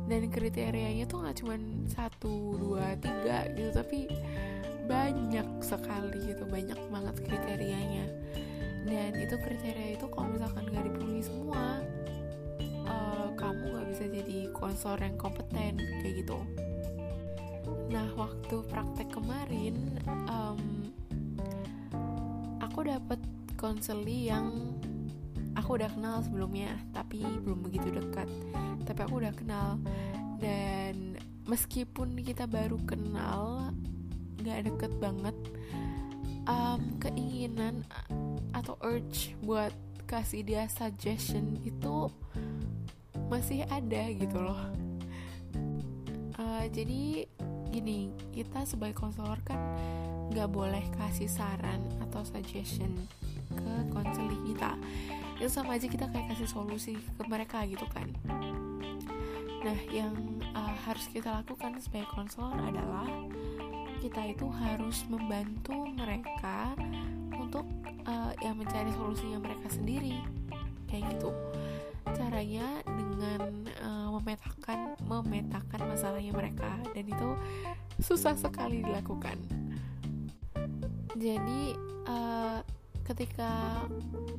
Dan 0.08 0.32
kriterianya 0.32 1.04
tuh 1.04 1.24
nggak 1.24 1.44
cuma 1.44 1.56
satu 1.92 2.56
dua 2.56 2.96
tiga 3.00 3.52
gitu 3.52 3.72
tapi 3.76 4.08
banyak 4.88 5.48
sekali 5.60 6.32
gitu. 6.32 6.48
Banyak 6.48 6.80
banget 6.88 7.16
kriterianya. 7.28 8.08
Dan 8.88 9.16
itu 9.20 9.36
kriteria 9.40 9.96
itu 10.00 10.06
kalau 10.12 10.32
misalkan 10.32 10.64
nggak 10.72 10.84
dipenuhi 10.92 11.24
semua 11.24 11.80
uh, 12.88 13.28
kamu 13.36 13.64
nggak 13.76 13.88
bisa 13.96 14.04
jadi 14.12 14.38
konsor 14.52 15.00
yang 15.00 15.16
kompeten 15.16 15.80
kayak 16.04 16.24
gitu. 16.24 16.40
Nah 17.88 18.08
waktu 18.20 18.56
praktek 18.68 19.08
kemarin 19.14 20.02
um, 20.28 20.92
aku 22.60 22.90
dapat 22.92 23.22
konseli 23.56 24.28
yang 24.28 24.76
aku 25.64 25.80
udah 25.80 25.88
kenal 25.96 26.20
sebelumnya 26.20 26.76
tapi 26.92 27.24
belum 27.24 27.64
begitu 27.64 27.88
dekat. 27.96 28.28
Tapi 28.84 29.00
aku 29.00 29.24
udah 29.24 29.32
kenal. 29.32 29.80
Dan 30.44 31.16
meskipun 31.48 32.20
kita 32.20 32.52
baru 32.52 32.76
kenal 32.84 33.72
nggak 34.44 34.68
deket 34.68 34.92
banget 35.00 35.32
um, 36.52 37.00
keinginan 37.00 37.88
atau 38.52 38.76
urge 38.84 39.40
buat 39.40 39.72
kasih 40.04 40.44
dia 40.44 40.68
suggestion 40.68 41.56
itu 41.64 42.12
masih 43.32 43.64
ada 43.72 44.12
gitu 44.12 44.44
loh. 44.44 44.60
Uh, 46.36 46.68
jadi 46.76 47.24
gini 47.72 48.12
kita 48.36 48.68
sebagai 48.68 49.00
konselor 49.00 49.40
kan 49.48 49.58
nggak 50.28 50.52
boleh 50.52 50.84
kasih 51.00 51.32
saran 51.32 51.80
atau 52.04 52.20
suggestion 52.28 52.92
ke 53.48 53.74
konseling 53.96 54.44
kita 54.44 54.76
itu 55.38 55.50
sama 55.50 55.76
aja 55.76 55.88
kita 55.90 56.06
kayak 56.10 56.34
kasih 56.34 56.50
solusi 56.50 56.94
ke 56.98 57.24
mereka 57.26 57.66
gitu 57.66 57.86
kan. 57.90 58.08
Nah 59.64 59.80
yang 59.90 60.14
uh, 60.52 60.76
harus 60.84 61.08
kita 61.10 61.32
lakukan 61.42 61.80
sebagai 61.80 62.12
konselor 62.12 62.54
adalah 62.60 63.08
kita 64.04 64.36
itu 64.36 64.52
harus 64.52 65.08
membantu 65.08 65.88
mereka 65.96 66.76
untuk 67.32 67.64
uh, 68.04 68.36
ya 68.44 68.52
mencari 68.52 68.92
solusinya 68.92 69.40
mereka 69.40 69.72
sendiri. 69.72 70.20
Kayak 70.92 71.18
gitu. 71.18 71.32
Caranya 72.14 72.84
dengan 72.84 73.52
uh, 73.80 74.10
memetakan 74.20 75.00
memetakan 75.08 75.82
masalahnya 75.88 76.36
mereka. 76.36 76.76
Dan 76.92 77.08
itu 77.08 77.30
susah 78.04 78.36
sekali 78.36 78.84
dilakukan. 78.84 79.40
Jadi 81.16 81.72
uh, 82.12 82.60
ketika 83.04 83.84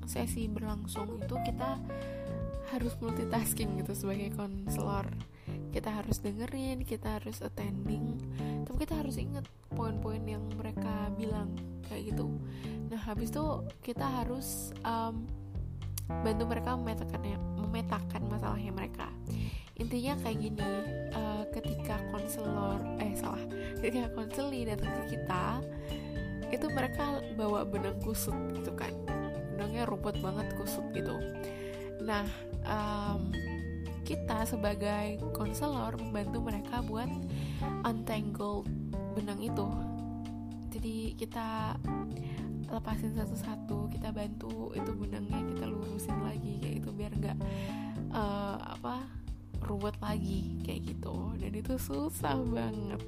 sesi 0.08 0.48
berlangsung 0.48 1.20
itu 1.20 1.36
kita 1.44 1.80
harus 2.72 2.96
multitasking 2.98 3.80
gitu 3.84 3.92
sebagai 3.92 4.32
konselor. 4.34 5.06
Kita 5.70 5.90
harus 5.90 6.22
dengerin 6.22 6.86
kita 6.86 7.18
harus 7.20 7.42
attending 7.42 8.16
tapi 8.64 8.90
kita 8.90 8.98
harus 8.98 9.20
inget 9.20 9.44
poin-poin 9.74 10.22
yang 10.24 10.42
mereka 10.56 11.12
bilang 11.14 11.52
kayak 11.86 12.14
gitu. 12.14 12.26
Nah 12.88 13.00
habis 13.04 13.30
itu 13.30 13.44
kita 13.84 14.02
harus 14.22 14.72
um, 14.86 15.28
bantu 16.08 16.44
mereka 16.48 16.74
memetakannya 16.74 17.36
memetakan 17.60 18.22
masalahnya 18.30 18.72
mereka. 18.72 19.08
Intinya 19.74 20.14
kayak 20.22 20.38
gini 20.38 20.70
uh, 21.14 21.44
ketika 21.50 21.98
konselor 22.14 22.78
eh 23.02 23.14
salah 23.18 23.42
ketika 23.82 24.06
konseli 24.14 24.62
datang 24.66 24.90
ke 25.02 25.18
kita 25.18 25.58
itu 26.54 26.70
mereka 26.70 27.18
bawa 27.34 27.66
benang 27.66 27.98
kusut 28.00 28.34
gitu 28.54 28.70
kan. 28.78 28.94
Benangnya 29.54 29.86
rumput 29.86 30.18
banget 30.22 30.54
kusut 30.54 30.86
gitu. 30.94 31.18
Nah 32.02 32.26
um, 32.62 33.34
kita 34.04 34.44
sebagai 34.44 35.18
konselor 35.32 35.96
membantu 35.96 36.38
mereka 36.44 36.84
buat 36.84 37.08
untangle 37.88 38.62
benang 39.16 39.40
itu. 39.40 39.66
Jadi 40.70 41.16
kita 41.16 41.78
lepasin 42.68 43.14
satu-satu 43.14 43.86
kita 43.94 44.10
bantu 44.10 44.74
itu 44.74 44.90
benangnya 44.94 45.40
kita 45.54 45.64
lurusin 45.70 46.18
lagi 46.26 46.58
kayak 46.58 46.76
itu 46.82 46.90
biar 46.90 47.12
nggak 47.14 47.38
uh, 48.10 48.58
apa 48.78 49.06
ruwet 49.64 49.96
lagi 50.02 50.60
kayak 50.62 50.92
gitu. 50.92 51.32
Dan 51.40 51.52
itu 51.56 51.74
susah 51.80 52.36
banget 52.44 53.00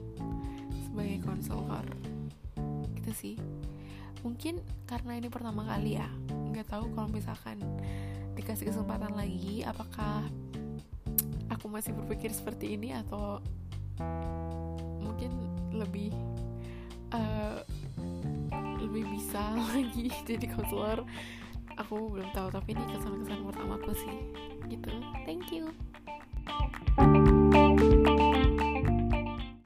sebagai 0.88 1.18
konselor 1.28 1.84
gitu 3.06 3.14
sih. 3.14 3.34
Mungkin 4.26 4.58
karena 4.90 5.14
ini 5.14 5.30
pertama 5.30 5.62
kali 5.62 5.94
ya 5.94 6.10
nggak 6.26 6.66
tahu 6.66 6.90
kalau 6.90 7.06
misalkan 7.06 7.62
dikasih 8.34 8.74
kesempatan 8.74 9.14
lagi 9.14 9.62
apakah 9.62 10.26
aku 11.46 11.70
masih 11.70 11.94
berpikir 11.94 12.34
seperti 12.34 12.74
ini 12.74 12.98
atau 12.98 13.38
mungkin 14.98 15.30
lebih 15.70 16.10
uh, 17.14 17.62
lebih 18.82 19.06
bisa 19.14 19.54
lagi 19.70 20.10
jadi 20.26 20.50
konselor. 20.50 21.06
Aku 21.78 22.10
belum 22.10 22.34
tahu 22.34 22.50
tapi 22.50 22.74
ini 22.74 22.82
kesan-kesan 22.90 23.46
pertamaku 23.46 23.94
sih. 23.94 24.16
Gitu. 24.66 24.90
Thank 25.22 25.54
you 25.54 25.70